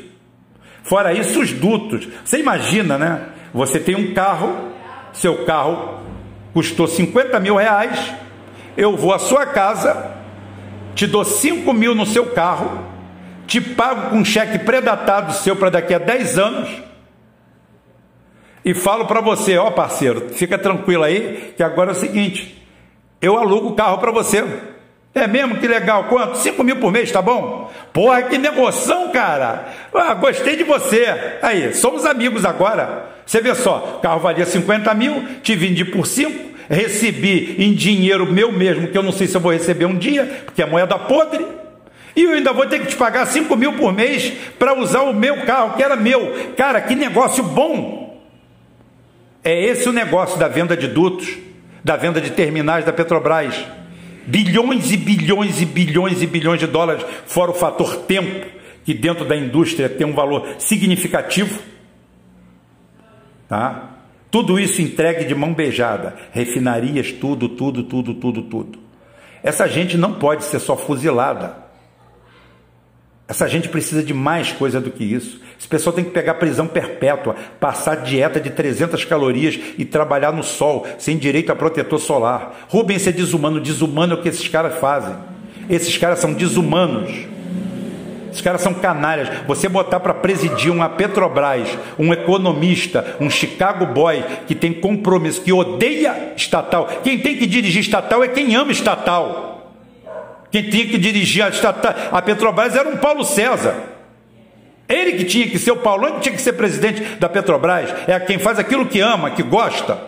Fora 0.82 1.12
isso, 1.12 1.40
os 1.40 1.52
dutos. 1.52 2.08
Você 2.24 2.38
imagina, 2.40 2.98
né? 2.98 3.22
Você 3.52 3.78
tem 3.78 3.94
um 3.94 4.12
carro, 4.12 4.72
seu 5.12 5.44
carro 5.44 6.00
custou 6.52 6.88
50 6.88 7.38
mil 7.38 7.56
reais, 7.56 8.12
eu 8.76 8.96
vou 8.96 9.12
à 9.12 9.18
sua 9.18 9.46
casa, 9.46 10.12
te 10.94 11.06
dou 11.06 11.24
5 11.24 11.72
mil 11.72 11.94
no 11.94 12.06
seu 12.06 12.26
carro, 12.26 12.93
te 13.46 13.60
pago 13.60 14.10
com 14.10 14.16
um 14.16 14.24
cheque 14.24 14.58
predatado 14.58 15.32
seu 15.32 15.56
para 15.56 15.70
daqui 15.70 15.94
a 15.94 15.98
10 15.98 16.38
anos 16.38 16.68
e 18.64 18.72
falo 18.72 19.04
para 19.06 19.20
você, 19.20 19.58
ó 19.58 19.70
parceiro, 19.70 20.30
fica 20.30 20.56
tranquilo 20.56 21.02
aí, 21.02 21.52
que 21.56 21.62
agora 21.62 21.90
é 21.90 21.92
o 21.92 21.96
seguinte, 21.96 22.66
eu 23.20 23.38
alugo 23.38 23.68
o 23.68 23.74
carro 23.74 23.98
para 23.98 24.10
você. 24.10 24.44
É 25.14 25.28
mesmo? 25.28 25.58
Que 25.58 25.68
legal. 25.68 26.04
Quanto? 26.04 26.38
5 26.38 26.64
mil 26.64 26.76
por 26.76 26.90
mês, 26.90 27.12
tá 27.12 27.22
bom? 27.22 27.70
Porra, 27.92 28.22
que 28.22 28.36
negoção, 28.36 29.12
cara. 29.12 29.68
Ah, 29.94 30.12
gostei 30.14 30.56
de 30.56 30.64
você. 30.64 31.06
Aí, 31.40 31.72
somos 31.72 32.04
amigos 32.04 32.44
agora. 32.44 33.10
Você 33.24 33.40
vê 33.40 33.54
só, 33.54 33.98
o 33.98 34.00
carro 34.00 34.18
valia 34.18 34.44
50 34.44 34.92
mil, 34.94 35.24
te 35.42 35.54
vendi 35.54 35.84
por 35.84 36.04
5, 36.04 36.58
recebi 36.68 37.54
em 37.58 37.72
dinheiro 37.72 38.26
meu 38.26 38.50
mesmo, 38.50 38.88
que 38.88 38.98
eu 38.98 39.02
não 39.02 39.12
sei 39.12 39.28
se 39.28 39.36
eu 39.36 39.40
vou 39.40 39.52
receber 39.52 39.86
um 39.86 39.96
dia, 39.96 40.42
porque 40.44 40.62
é 40.62 40.66
moeda 40.66 40.98
podre. 40.98 41.46
E 42.16 42.22
eu 42.22 42.32
ainda 42.32 42.52
vou 42.52 42.66
ter 42.66 42.80
que 42.80 42.86
te 42.86 42.96
pagar 42.96 43.26
5 43.26 43.56
mil 43.56 43.72
por 43.74 43.92
mês 43.92 44.32
para 44.58 44.78
usar 44.78 45.02
o 45.02 45.12
meu 45.12 45.44
carro, 45.44 45.76
que 45.76 45.82
era 45.82 45.96
meu. 45.96 46.52
Cara, 46.56 46.80
que 46.80 46.94
negócio 46.94 47.42
bom! 47.42 48.04
É 49.42 49.62
esse 49.66 49.88
o 49.88 49.92
negócio 49.92 50.38
da 50.38 50.48
venda 50.48 50.76
de 50.76 50.86
dutos, 50.86 51.36
da 51.82 51.96
venda 51.96 52.20
de 52.20 52.30
terminais 52.30 52.84
da 52.84 52.92
Petrobras. 52.92 53.54
Bilhões 54.26 54.90
e 54.90 54.96
bilhões 54.96 55.60
e 55.60 55.66
bilhões 55.66 56.22
e 56.22 56.26
bilhões 56.26 56.58
de 56.58 56.66
dólares, 56.66 57.04
fora 57.26 57.50
o 57.50 57.54
fator 57.54 57.96
tempo, 58.04 58.46
que 58.82 58.94
dentro 58.94 59.26
da 59.26 59.36
indústria 59.36 59.86
tem 59.88 60.06
um 60.06 60.14
valor 60.14 60.54
significativo. 60.58 61.60
Tá? 63.46 63.90
Tudo 64.30 64.58
isso 64.58 64.80
entregue 64.80 65.24
de 65.24 65.34
mão 65.34 65.52
beijada, 65.52 66.16
refinarias, 66.32 67.12
tudo, 67.12 67.50
tudo, 67.50 67.84
tudo, 67.84 68.14
tudo, 68.14 68.42
tudo. 68.42 68.78
Essa 69.42 69.68
gente 69.68 69.98
não 69.98 70.14
pode 70.14 70.44
ser 70.44 70.58
só 70.58 70.74
fuzilada. 70.74 71.63
Essa 73.26 73.48
gente 73.48 73.70
precisa 73.70 74.02
de 74.02 74.12
mais 74.12 74.52
coisa 74.52 74.80
do 74.80 74.90
que 74.90 75.02
isso. 75.02 75.40
Esse 75.58 75.66
pessoal 75.66 75.96
tem 75.96 76.04
que 76.04 76.10
pegar 76.10 76.34
prisão 76.34 76.66
perpétua, 76.66 77.34
passar 77.58 77.96
dieta 77.96 78.38
de 78.38 78.50
300 78.50 79.02
calorias 79.06 79.58
e 79.78 79.84
trabalhar 79.84 80.30
no 80.30 80.42
sol, 80.42 80.86
sem 80.98 81.16
direito 81.16 81.50
a 81.50 81.56
protetor 81.56 81.98
solar. 81.98 82.66
Rubens 82.68 83.06
é 83.06 83.12
desumano. 83.12 83.60
Desumano 83.60 84.14
é 84.14 84.16
o 84.16 84.22
que 84.22 84.28
esses 84.28 84.46
caras 84.46 84.78
fazem. 84.78 85.16
Esses 85.70 85.96
caras 85.96 86.18
são 86.18 86.34
desumanos. 86.34 87.10
Esses 88.30 88.42
caras 88.42 88.60
são 88.60 88.74
canalhas. 88.74 89.30
Você 89.46 89.70
botar 89.70 90.00
para 90.00 90.12
presidir 90.12 90.70
uma 90.70 90.90
Petrobras, 90.90 91.78
um 91.98 92.12
economista, 92.12 93.16
um 93.20 93.30
Chicago 93.30 93.86
boy 93.86 94.22
que 94.46 94.54
tem 94.54 94.72
compromisso, 94.74 95.40
que 95.40 95.52
odeia 95.52 96.34
estatal. 96.36 96.88
Quem 97.02 97.18
tem 97.20 97.38
que 97.38 97.46
dirigir 97.46 97.80
estatal 97.80 98.22
é 98.22 98.28
quem 98.28 98.54
ama 98.54 98.72
estatal. 98.72 99.53
Quem 100.54 100.62
tinha 100.62 100.86
que 100.86 100.96
dirigir 100.98 101.42
a, 101.42 101.50
a 102.16 102.22
Petrobras 102.22 102.76
era 102.76 102.88
um 102.88 102.96
Paulo 102.96 103.24
César. 103.24 103.74
Ele 104.88 105.14
que 105.14 105.24
tinha 105.24 105.48
que 105.48 105.58
ser 105.58 105.72
o 105.72 105.76
Paulo, 105.78 106.12
que 106.12 106.20
tinha 106.20 106.36
que 106.36 106.40
ser 106.40 106.52
presidente 106.52 107.02
da 107.18 107.28
Petrobras. 107.28 107.92
É 108.06 108.20
quem 108.20 108.38
faz 108.38 108.56
aquilo 108.56 108.86
que 108.86 109.00
ama, 109.00 109.32
que 109.32 109.42
gosta. 109.42 109.98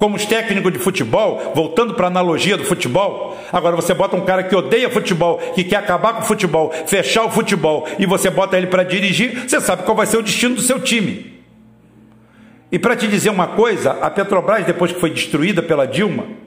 Como 0.00 0.16
os 0.16 0.26
técnicos 0.26 0.72
de 0.72 0.80
futebol, 0.80 1.52
voltando 1.54 1.94
para 1.94 2.06
a 2.06 2.10
analogia 2.10 2.56
do 2.56 2.64
futebol. 2.64 3.38
Agora 3.52 3.76
você 3.76 3.94
bota 3.94 4.16
um 4.16 4.24
cara 4.24 4.42
que 4.42 4.56
odeia 4.56 4.90
futebol, 4.90 5.38
que 5.54 5.62
quer 5.62 5.76
acabar 5.76 6.14
com 6.14 6.22
o 6.22 6.26
futebol, 6.26 6.72
fechar 6.86 7.22
o 7.22 7.30
futebol, 7.30 7.86
e 8.00 8.04
você 8.04 8.30
bota 8.30 8.56
ele 8.56 8.66
para 8.66 8.82
dirigir, 8.82 9.48
você 9.48 9.60
sabe 9.60 9.84
qual 9.84 9.96
vai 9.96 10.06
ser 10.06 10.16
o 10.16 10.24
destino 10.24 10.56
do 10.56 10.60
seu 10.60 10.80
time. 10.80 11.40
E 12.72 12.80
para 12.80 12.96
te 12.96 13.06
dizer 13.06 13.30
uma 13.30 13.46
coisa, 13.46 13.92
a 14.02 14.10
Petrobras, 14.10 14.66
depois 14.66 14.90
que 14.90 14.98
foi 14.98 15.10
destruída 15.10 15.62
pela 15.62 15.86
Dilma, 15.86 16.42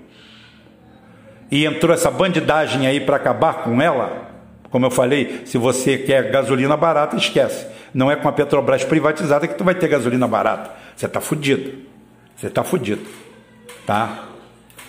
e 1.52 1.66
entrou 1.66 1.94
essa 1.94 2.10
bandidagem 2.10 2.88
aí 2.88 3.00
para 3.00 3.18
acabar 3.18 3.64
com 3.64 3.82
ela, 3.82 4.30
como 4.70 4.86
eu 4.86 4.92
falei, 4.92 5.42
se 5.46 5.58
você 5.58 5.98
quer 5.98 6.32
gasolina 6.32 6.76
barata, 6.76 7.16
esquece. 7.16 7.68
Não 7.94 8.12
é 8.12 8.16
com 8.16 8.28
a 8.28 8.32
Petrobras 8.32 8.84
privatizada 8.84 9.48
que 9.48 9.56
tu 9.56 9.64
vai 9.64 9.74
ter 9.74 9.88
gasolina 9.88 10.28
barata. 10.28 10.72
Você 10.96 11.06
está 11.06 11.22
fudido. 11.22 11.74
Você 12.36 12.48
está 12.48 12.64
fudido. 12.64 13.06
Tá? 13.86 14.26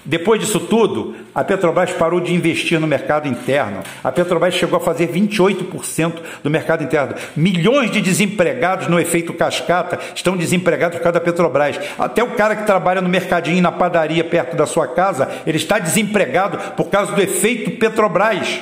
Depois 0.07 0.40
disso 0.40 0.61
tudo, 0.61 1.16
a 1.35 1.42
Petrobras 1.42 1.90
parou 1.92 2.21
de 2.21 2.33
investir 2.33 2.79
no 2.79 2.87
mercado 2.87 3.27
interno. 3.27 3.83
A 4.05 4.12
Petrobras 4.12 4.55
chegou 4.55 4.77
a 4.77 4.81
fazer 4.81 5.09
28% 5.09 6.14
do 6.45 6.49
mercado 6.49 6.85
interno. 6.85 7.16
Milhões 7.35 7.90
de 7.90 8.01
desempregados 8.01 8.87
no 8.87 9.01
efeito 9.01 9.35
cascata 9.35 9.99
estão 10.14 10.37
desempregados 10.37 10.99
por 10.99 11.03
causa 11.03 11.19
da 11.19 11.25
Petrobras. 11.25 11.81
Até 11.99 12.23
o 12.23 12.31
cara 12.37 12.55
que 12.55 12.64
trabalha 12.64 13.01
no 13.01 13.09
mercadinho, 13.09 13.61
na 13.61 13.73
padaria 13.73 14.23
perto 14.23 14.57
da 14.57 14.64
sua 14.64 14.87
casa, 14.87 15.29
ele 15.45 15.57
está 15.57 15.81
desempregado 15.81 16.57
por 16.75 16.88
causa 16.88 17.11
do 17.11 17.21
efeito 17.21 17.73
Petrobras. 17.73 18.61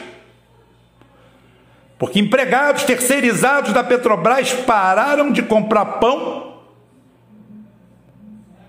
Porque 1.98 2.18
empregados 2.18 2.84
terceirizados 2.84 3.74
da 3.74 3.84
Petrobras 3.84 4.50
pararam 4.50 5.30
de 5.30 5.42
comprar 5.42 5.84
pão, 5.84 6.54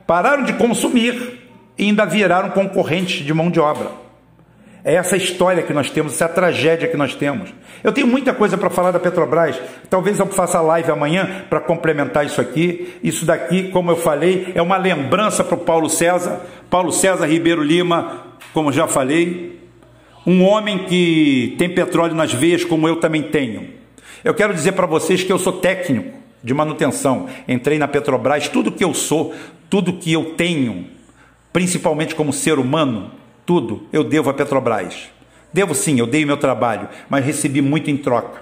pararam 0.05 0.43
de 0.43 0.53
consumir 0.53 1.44
e 1.77 1.83
ainda 1.83 2.05
viraram 2.05 2.49
concorrentes 2.49 3.25
de 3.25 3.33
mão 3.33 3.49
de 3.49 3.59
obra. 3.59 4.05
É 4.88 4.93
essa 4.93 5.17
história 5.17 5.63
que 5.63 5.73
nós 5.73 5.89
temos, 5.89 6.13
essa 6.13 6.29
tragédia 6.29 6.88
que 6.88 6.95
nós 6.95 7.15
temos. 7.15 7.51
Eu 7.83 7.91
tenho 7.91 8.05
muita 8.05 8.35
coisa 8.35 8.55
para 8.55 8.69
falar 8.69 8.91
da 8.91 8.99
Petrobras. 8.99 9.59
Talvez 9.89 10.19
eu 10.19 10.27
faça 10.27 10.61
live 10.61 10.91
amanhã 10.91 11.43
para 11.49 11.59
complementar 11.59 12.23
isso 12.23 12.39
aqui. 12.39 12.93
Isso 13.03 13.25
daqui, 13.25 13.69
como 13.69 13.89
eu 13.89 13.97
falei, 13.97 14.51
é 14.53 14.61
uma 14.61 14.77
lembrança 14.77 15.43
para 15.43 15.55
o 15.55 15.59
Paulo 15.59 15.89
César. 15.89 16.39
Paulo 16.69 16.91
César 16.91 17.25
Ribeiro 17.25 17.63
Lima, 17.63 18.25
como 18.53 18.71
já 18.71 18.88
falei, 18.88 19.59
um 20.25 20.43
homem 20.43 20.85
que 20.85 21.55
tem 21.57 21.67
petróleo 21.67 22.13
nas 22.13 22.31
veias, 22.31 22.63
como 22.63 22.88
eu 22.88 22.97
também 22.97 23.23
tenho. 23.23 23.69
Eu 24.23 24.35
quero 24.35 24.53
dizer 24.53 24.73
para 24.73 24.85
vocês 24.85 25.23
que 25.23 25.31
eu 25.33 25.39
sou 25.39 25.53
técnico 25.53 26.15
de 26.43 26.53
manutenção. 26.53 27.27
Entrei 27.47 27.79
na 27.79 27.88
Petrobras, 27.88 28.47
tudo 28.49 28.71
que 28.71 28.83
eu 28.83 28.93
sou, 28.93 29.33
tudo 29.67 29.93
que 29.93 30.13
eu 30.13 30.35
tenho, 30.35 30.88
principalmente 31.55 32.13
como 32.13 32.33
ser 32.33 32.59
humano, 32.59 33.11
tudo 33.45 33.87
eu 33.93 34.03
devo 34.03 34.29
à 34.29 34.33
Petrobras. 34.33 35.09
Devo 35.53 35.73
sim, 35.73 35.97
eu 35.97 36.05
dei 36.05 36.25
meu 36.25 36.35
trabalho, 36.35 36.89
mas 37.09 37.23
recebi 37.23 37.61
muito 37.61 37.89
em 37.89 37.95
troca. 37.95 38.41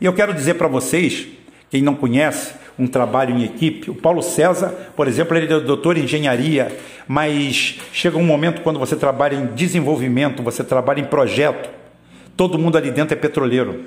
E 0.00 0.04
eu 0.04 0.12
quero 0.12 0.32
dizer 0.32 0.54
para 0.54 0.68
vocês, 0.68 1.26
quem 1.68 1.82
não 1.82 1.96
conhece, 1.96 2.54
um 2.78 2.86
trabalho 2.86 3.36
em 3.36 3.42
equipe. 3.42 3.90
O 3.90 3.94
Paulo 3.96 4.22
César, 4.22 4.68
por 4.94 5.08
exemplo, 5.08 5.36
ele 5.36 5.52
é 5.52 5.58
doutor 5.58 5.98
em 5.98 6.04
engenharia, 6.04 6.78
mas 7.08 7.80
chega 7.92 8.16
um 8.16 8.24
momento 8.24 8.62
quando 8.62 8.78
você 8.78 8.94
trabalha 8.94 9.34
em 9.34 9.46
desenvolvimento, 9.46 10.40
você 10.40 10.62
trabalha 10.62 11.00
em 11.00 11.06
projeto, 11.06 11.68
todo 12.36 12.56
mundo 12.56 12.78
ali 12.78 12.92
dentro 12.92 13.18
é 13.18 13.20
petroleiro. 13.20 13.82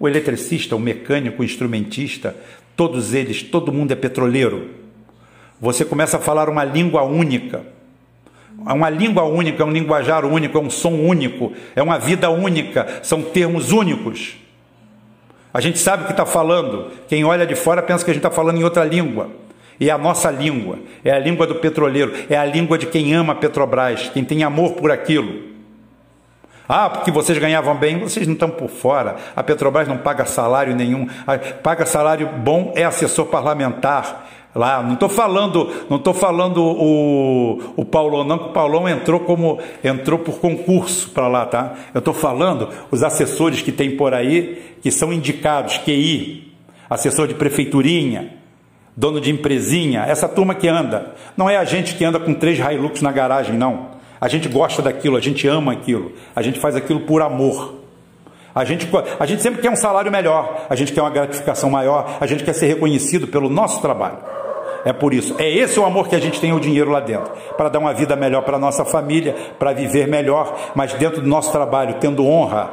O 0.00 0.08
eletricista, 0.08 0.74
o 0.74 0.80
mecânico, 0.80 1.42
o 1.42 1.44
instrumentista, 1.44 2.34
todos 2.74 3.14
eles, 3.14 3.40
todo 3.40 3.72
mundo 3.72 3.92
é 3.92 3.94
petroleiro. 3.94 4.68
Você 5.60 5.84
começa 5.84 6.16
a 6.16 6.20
falar 6.20 6.48
uma 6.48 6.64
língua 6.64 7.04
única. 7.04 7.73
É 8.66 8.72
uma 8.72 8.88
língua 8.88 9.24
única, 9.24 9.62
é 9.62 9.66
um 9.66 9.70
linguajar 9.70 10.24
único, 10.24 10.56
é 10.56 10.60
um 10.60 10.70
som 10.70 10.92
único, 10.92 11.52
é 11.74 11.82
uma 11.82 11.98
vida 11.98 12.30
única, 12.30 13.00
são 13.02 13.22
termos 13.22 13.72
únicos. 13.72 14.36
A 15.52 15.60
gente 15.60 15.78
sabe 15.78 16.02
o 16.02 16.06
que 16.06 16.12
está 16.12 16.26
falando. 16.26 16.90
Quem 17.06 17.24
olha 17.24 17.46
de 17.46 17.54
fora 17.54 17.82
pensa 17.82 18.04
que 18.04 18.10
a 18.10 18.14
gente 18.14 18.24
está 18.24 18.34
falando 18.34 18.58
em 18.58 18.64
outra 18.64 18.84
língua. 18.84 19.30
E 19.78 19.88
é 19.88 19.92
a 19.92 19.98
nossa 19.98 20.30
língua, 20.30 20.78
é 21.04 21.10
a 21.10 21.18
língua 21.18 21.46
do 21.46 21.56
petroleiro, 21.56 22.12
é 22.30 22.36
a 22.36 22.44
língua 22.44 22.78
de 22.78 22.86
quem 22.86 23.12
ama 23.12 23.32
a 23.32 23.36
Petrobras, 23.36 24.08
quem 24.08 24.24
tem 24.24 24.44
amor 24.44 24.74
por 24.74 24.90
aquilo. 24.90 25.52
Ah, 26.68 26.88
porque 26.88 27.10
vocês 27.10 27.36
ganhavam 27.38 27.76
bem, 27.76 27.98
vocês 27.98 28.26
não 28.26 28.34
estão 28.34 28.48
por 28.48 28.70
fora. 28.70 29.16
A 29.36 29.42
Petrobras 29.42 29.86
não 29.86 29.98
paga 29.98 30.24
salário 30.24 30.74
nenhum. 30.74 31.06
Paga 31.62 31.84
salário 31.84 32.26
bom 32.26 32.72
é 32.74 32.84
assessor 32.84 33.26
parlamentar, 33.26 34.30
lá. 34.54 34.82
Não 34.82 34.94
estou 34.94 35.08
falando, 35.08 35.70
não 35.90 35.96
estou 35.96 36.14
falando 36.14 36.62
o, 36.62 37.60
o 37.76 37.84
Paulão, 37.84 38.24
não, 38.24 38.38
que 38.38 38.44
o 38.46 38.52
Paulão 38.52 38.88
entrou 38.88 39.20
como 39.20 39.58
entrou 39.82 40.18
por 40.18 40.38
concurso 40.38 41.10
para 41.10 41.26
lá, 41.26 41.46
tá? 41.46 41.74
Eu 41.92 41.98
estou 41.98 42.14
falando 42.14 42.68
os 42.90 43.02
assessores 43.02 43.60
que 43.60 43.72
tem 43.72 43.96
por 43.96 44.14
aí, 44.14 44.62
que 44.82 44.90
são 44.90 45.12
indicados, 45.12 45.78
QI, 45.78 46.52
assessor 46.88 47.26
de 47.26 47.34
prefeiturinha, 47.34 48.34
dono 48.96 49.20
de 49.20 49.30
empresinha, 49.30 50.02
essa 50.02 50.28
turma 50.28 50.54
que 50.54 50.68
anda. 50.68 51.14
Não 51.36 51.50
é 51.50 51.56
a 51.56 51.64
gente 51.64 51.94
que 51.94 52.04
anda 52.04 52.20
com 52.20 52.32
três 52.32 52.58
Hilux 52.58 53.02
na 53.02 53.10
garagem, 53.10 53.56
não. 53.56 53.94
A 54.20 54.28
gente 54.28 54.48
gosta 54.48 54.80
daquilo, 54.80 55.16
a 55.16 55.20
gente 55.20 55.46
ama 55.48 55.72
aquilo, 55.72 56.12
a 56.34 56.40
gente 56.40 56.58
faz 56.60 56.76
aquilo 56.76 57.00
por 57.00 57.20
amor. 57.20 57.82
A 58.54 58.64
gente, 58.64 58.88
a 59.18 59.26
gente 59.26 59.42
sempre 59.42 59.60
quer 59.60 59.70
um 59.70 59.76
salário 59.76 60.12
melhor, 60.12 60.66
a 60.70 60.76
gente 60.76 60.92
quer 60.92 61.00
uma 61.00 61.10
gratificação 61.10 61.68
maior, 61.68 62.18
a 62.20 62.26
gente 62.26 62.44
quer 62.44 62.52
ser 62.52 62.66
reconhecido 62.66 63.26
pelo 63.26 63.50
nosso 63.50 63.82
trabalho. 63.82 64.18
É 64.84 64.92
por 64.92 65.14
isso. 65.14 65.34
É 65.38 65.48
esse 65.48 65.80
o 65.80 65.84
amor 65.84 66.08
que 66.08 66.14
a 66.14 66.20
gente 66.20 66.40
tem 66.40 66.52
o 66.52 66.60
dinheiro 66.60 66.90
lá 66.90 67.00
dentro. 67.00 67.32
Para 67.56 67.70
dar 67.70 67.78
uma 67.78 67.94
vida 67.94 68.14
melhor 68.14 68.42
para 68.42 68.56
a 68.56 68.60
nossa 68.60 68.84
família, 68.84 69.34
para 69.58 69.72
viver 69.72 70.06
melhor, 70.06 70.72
mas 70.74 70.92
dentro 70.94 71.22
do 71.22 71.28
nosso 71.28 71.50
trabalho, 71.50 71.96
tendo 72.00 72.26
honra 72.26 72.70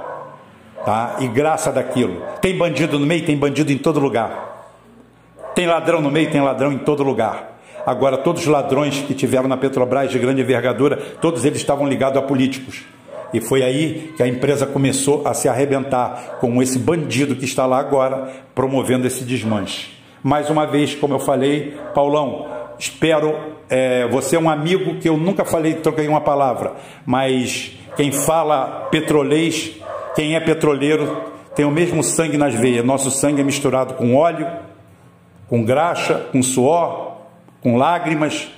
tá? 0.85 1.15
e 1.19 1.27
graça 1.27 1.71
daquilo. 1.71 2.21
Tem 2.41 2.57
bandido 2.57 2.99
no 2.99 3.05
meio? 3.05 3.25
Tem 3.25 3.37
bandido 3.37 3.71
em 3.71 3.77
todo 3.77 3.99
lugar. 3.99 4.51
Tem 5.55 5.65
ladrão 5.65 6.01
no 6.01 6.11
meio? 6.11 6.29
Tem 6.29 6.41
ladrão 6.41 6.71
em 6.71 6.79
todo 6.79 7.01
lugar. 7.03 7.59
Agora, 7.85 8.17
todos 8.17 8.41
os 8.41 8.47
ladrões 8.47 8.99
que 8.99 9.13
tiveram 9.13 9.47
na 9.47 9.57
Petrobras 9.57 10.11
de 10.11 10.19
grande 10.19 10.41
envergadura, 10.41 10.97
todos 11.19 11.45
eles 11.45 11.59
estavam 11.59 11.87
ligados 11.87 12.17
a 12.17 12.21
políticos. 12.21 12.83
E 13.33 13.39
foi 13.39 13.63
aí 13.63 14.13
que 14.17 14.21
a 14.21 14.27
empresa 14.27 14.67
começou 14.67 15.25
a 15.25 15.33
se 15.33 15.47
arrebentar 15.47 16.37
com 16.41 16.61
esse 16.61 16.77
bandido 16.77 17.35
que 17.35 17.45
está 17.45 17.65
lá 17.65 17.79
agora, 17.79 18.29
promovendo 18.53 19.07
esse 19.07 19.23
desmanche. 19.23 20.00
Mais 20.23 20.49
uma 20.49 20.67
vez, 20.67 20.93
como 20.93 21.15
eu 21.15 21.19
falei, 21.19 21.77
Paulão, 21.95 22.47
espero. 22.77 23.35
É, 23.69 24.07
você 24.07 24.35
é 24.35 24.39
um 24.39 24.49
amigo 24.49 24.95
que 24.99 25.09
eu 25.09 25.17
nunca 25.17 25.45
falei, 25.45 25.75
troquei 25.75 26.07
uma 26.07 26.21
palavra, 26.21 26.73
mas 27.05 27.77
quem 27.95 28.11
fala 28.11 28.87
petrolês, 28.91 29.71
quem 30.15 30.35
é 30.35 30.39
petroleiro, 30.39 31.31
tem 31.55 31.65
o 31.65 31.71
mesmo 31.71 32.03
sangue 32.03 32.37
nas 32.37 32.53
veias. 32.53 32.85
Nosso 32.85 33.09
sangue 33.09 33.41
é 33.41 33.43
misturado 33.43 33.95
com 33.95 34.15
óleo, 34.15 34.47
com 35.47 35.63
graxa, 35.63 36.27
com 36.31 36.41
suor, 36.43 37.17
com 37.61 37.77
lágrimas, 37.77 38.49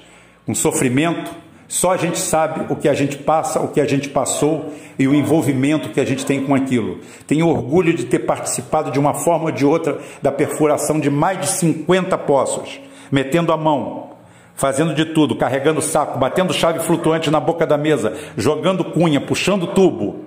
com 0.46 0.54
sofrimento. 0.54 1.43
Só 1.74 1.90
a 1.90 1.98
gente 1.98 2.20
sabe 2.20 2.72
o 2.72 2.76
que 2.76 2.88
a 2.88 2.94
gente 2.94 3.18
passa, 3.18 3.60
o 3.60 3.68
que 3.68 3.82
a 3.82 3.86
gente 3.86 4.08
passou 4.08 4.72
e 4.98 5.08
o 5.08 5.16
envolvimento 5.16 5.90
que 5.90 6.00
a 6.00 6.06
gente 6.06 6.24
tem 6.24 6.46
com 6.46 6.54
aquilo. 6.54 7.00
Tenho 7.26 7.48
orgulho 7.48 7.92
de 7.96 8.06
ter 8.06 8.20
participado 8.20 8.92
de 8.92 9.00
uma 9.00 9.16
forma 9.16 9.46
ou 9.46 9.52
de 9.52 9.66
outra 9.66 9.98
da 10.22 10.32
perfuração 10.32 11.00
de 11.00 11.10
mais 11.10 11.42
de 11.42 11.48
50 11.48 12.16
poços, 12.20 12.80
metendo 13.12 13.52
a 13.52 13.58
mão, 13.58 14.12
fazendo 14.54 14.94
de 14.94 15.04
tudo, 15.04 15.36
carregando 15.36 15.82
saco, 15.82 16.20
batendo 16.20 16.54
chave 16.54 16.78
flutuante 16.78 17.32
na 17.32 17.40
boca 17.40 17.66
da 17.66 17.76
mesa, 17.76 18.16
jogando 18.38 18.86
cunha, 18.86 19.20
puxando 19.20 19.66
tubo, 19.66 20.26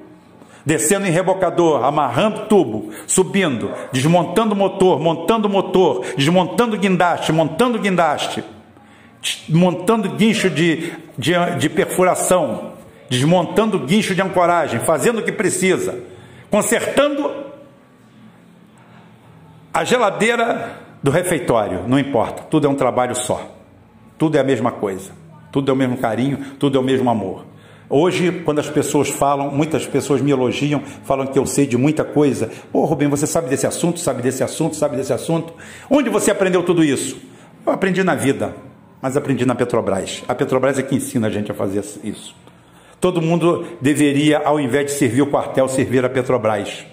descendo 0.64 1.07
em 1.07 1.12
rebocador, 1.12 1.84
amarrando 1.84 2.47
tubo, 2.47 2.90
subindo, 3.07 3.70
desmontando 3.92 4.57
motor, 4.57 4.99
montando 4.99 5.49
motor, 5.49 6.05
desmontando 6.16 6.76
guindaste, 6.76 7.30
montando 7.30 7.78
guindaste 7.78 8.42
montando 9.49 10.11
guincho 10.11 10.49
de, 10.51 10.93
de, 11.17 11.33
de 11.59 11.69
perfuração, 11.69 12.73
desmontando 13.09 13.79
guincho 13.79 14.14
de 14.14 14.23
ancoragem, 14.23 14.81
fazendo 14.81 15.21
o 15.21 15.23
que 15.23 15.33
precisa, 15.33 15.99
consertando 16.51 17.47
a 19.73 19.85
geladeira 19.85 20.81
do 21.03 21.11
refeitório, 21.11 21.85
não 21.87 21.99
importa, 21.99 22.43
tudo 22.45 22.67
é 22.67 22.71
um 22.71 22.75
trabalho 22.75 23.14
só, 23.14 23.55
tudo 24.19 24.37
é 24.37 24.41
a 24.41 24.45
mesma 24.45 24.73
coisa, 24.73 25.11
tudo 25.53 25.71
é 25.71 25.75
o 25.75 25.77
mesmo 25.77 25.99
carinho, 25.99 26.39
tudo 26.59 26.79
é 26.79 26.81
o 26.81 26.85
mesmo 26.85 27.11
amor. 27.11 27.45
Hoje, 27.89 28.43
quando 28.45 28.59
as 28.59 28.69
pessoas 28.69 29.09
falam, 29.09 29.49
muitas 29.53 29.87
pessoas 29.87 30.21
me 30.21 30.33
elogiam, 30.33 30.83
falam 31.05 31.27
que 31.27 31.39
eu 31.39 31.47
sei 31.47 31.69
de 31.69 31.77
muita 31.77 32.03
coisa. 32.03 32.51
Ô, 32.73 32.85
Rubem, 32.85 33.07
você 33.07 33.29
sabe 33.29 33.49
desse 33.49 33.64
assunto, 33.64 34.01
sabe 34.01 34.23
desse 34.23 34.43
assunto, 34.43 34.75
sabe 34.75 34.97
desse 34.97 35.12
assunto? 35.12 35.55
Onde 35.89 36.11
você 36.11 36.33
aprendeu 36.33 36.64
tudo 36.64 36.83
isso? 36.83 37.17
Eu 37.64 37.73
aprendi 37.73 38.03
na 38.03 38.17
vida 38.17 38.55
mas 39.01 39.16
aprendi 39.16 39.44
na 39.44 39.55
Petrobras. 39.55 40.22
A 40.26 40.34
Petrobras 40.34 40.78
é 40.78 40.82
que 40.82 40.94
ensina 40.94 41.26
a 41.26 41.30
gente 41.30 41.51
a 41.51 41.55
fazer 41.55 41.84
isso. 42.03 42.34
Todo 43.01 43.20
mundo 43.20 43.66
deveria, 43.80 44.38
ao 44.38 44.59
invés 44.59 44.86
de 44.86 44.92
servir 44.92 45.22
o 45.22 45.26
quartel, 45.26 45.68
servir 45.68 46.05
a 46.05 46.09
Petrobras. 46.09 46.86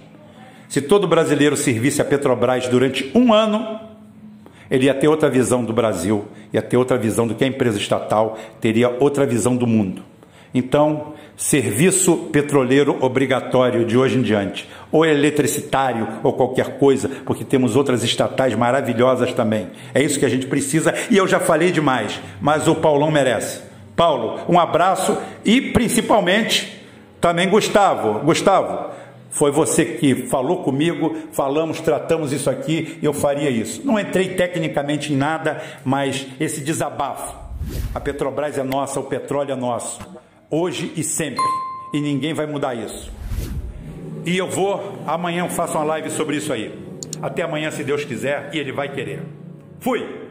Se 0.67 0.81
todo 0.81 1.07
brasileiro 1.07 1.55
servisse 1.55 2.01
a 2.01 2.05
Petrobras 2.05 2.67
durante 2.67 3.09
um 3.15 3.33
ano, 3.33 3.79
ele 4.69 4.85
ia 4.85 4.93
ter 4.93 5.07
outra 5.07 5.29
visão 5.29 5.63
do 5.63 5.71
Brasil, 5.71 6.25
ia 6.51 6.61
ter 6.61 6.77
outra 6.77 6.97
visão 6.97 7.27
do 7.27 7.35
que 7.35 7.43
é 7.43 7.47
a 7.47 7.49
empresa 7.49 7.77
estatal, 7.77 8.37
teria 8.59 8.89
outra 8.99 9.25
visão 9.25 9.55
do 9.55 9.67
mundo. 9.67 10.03
Então, 10.53 11.13
serviço 11.35 12.29
petroleiro 12.31 12.97
obrigatório 13.01 13.85
de 13.85 13.97
hoje 13.97 14.17
em 14.17 14.21
diante, 14.21 14.69
ou 14.91 15.03
eletricitário, 15.05 16.07
ou 16.23 16.33
qualquer 16.33 16.77
coisa, 16.77 17.09
porque 17.25 17.43
temos 17.43 17.75
outras 17.75 18.03
estatais 18.03 18.53
maravilhosas 18.53 19.33
também. 19.33 19.69
É 19.93 20.01
isso 20.01 20.19
que 20.19 20.25
a 20.25 20.29
gente 20.29 20.45
precisa 20.45 20.93
e 21.09 21.17
eu 21.17 21.27
já 21.27 21.39
falei 21.39 21.71
demais, 21.71 22.19
mas 22.39 22.67
o 22.67 22.75
Paulão 22.75 23.09
merece. 23.09 23.61
Paulo, 23.95 24.41
um 24.47 24.59
abraço 24.59 25.17
e 25.43 25.59
principalmente 25.59 26.81
também 27.19 27.49
Gustavo. 27.49 28.19
Gustavo, 28.19 28.91
foi 29.29 29.51
você 29.51 29.85
que 29.85 30.27
falou 30.27 30.63
comigo, 30.63 31.15
falamos, 31.31 31.81
tratamos 31.81 32.31
isso 32.31 32.49
aqui, 32.49 32.99
eu 33.01 33.13
faria 33.13 33.49
isso. 33.49 33.81
Não 33.83 33.99
entrei 33.99 34.29
tecnicamente 34.29 35.11
em 35.11 35.15
nada, 35.15 35.61
mas 35.83 36.27
esse 36.39 36.61
desabafo. 36.61 37.41
A 37.95 37.99
Petrobras 37.99 38.57
é 38.57 38.63
nossa, 38.63 38.99
o 38.99 39.03
petróleo 39.03 39.53
é 39.53 39.55
nosso 39.55 39.99
hoje 40.53 40.93
e 40.95 41.03
sempre. 41.03 41.43
E 41.91 41.99
ninguém 41.99 42.33
vai 42.33 42.45
mudar 42.45 42.75
isso. 42.75 43.11
E 44.23 44.37
eu 44.37 44.47
vou, 44.47 44.99
amanhã 45.07 45.43
eu 45.43 45.49
faço 45.49 45.77
uma 45.77 45.83
live 45.83 46.11
sobre 46.11 46.37
isso 46.37 46.53
aí. 46.53 46.71
Até 47.21 47.41
amanhã, 47.41 47.71
se 47.71 47.83
Deus 47.83 48.05
quiser, 48.05 48.51
e 48.53 48.59
Ele 48.59 48.71
vai 48.71 48.89
querer. 48.89 49.23
Fui! 49.79 50.22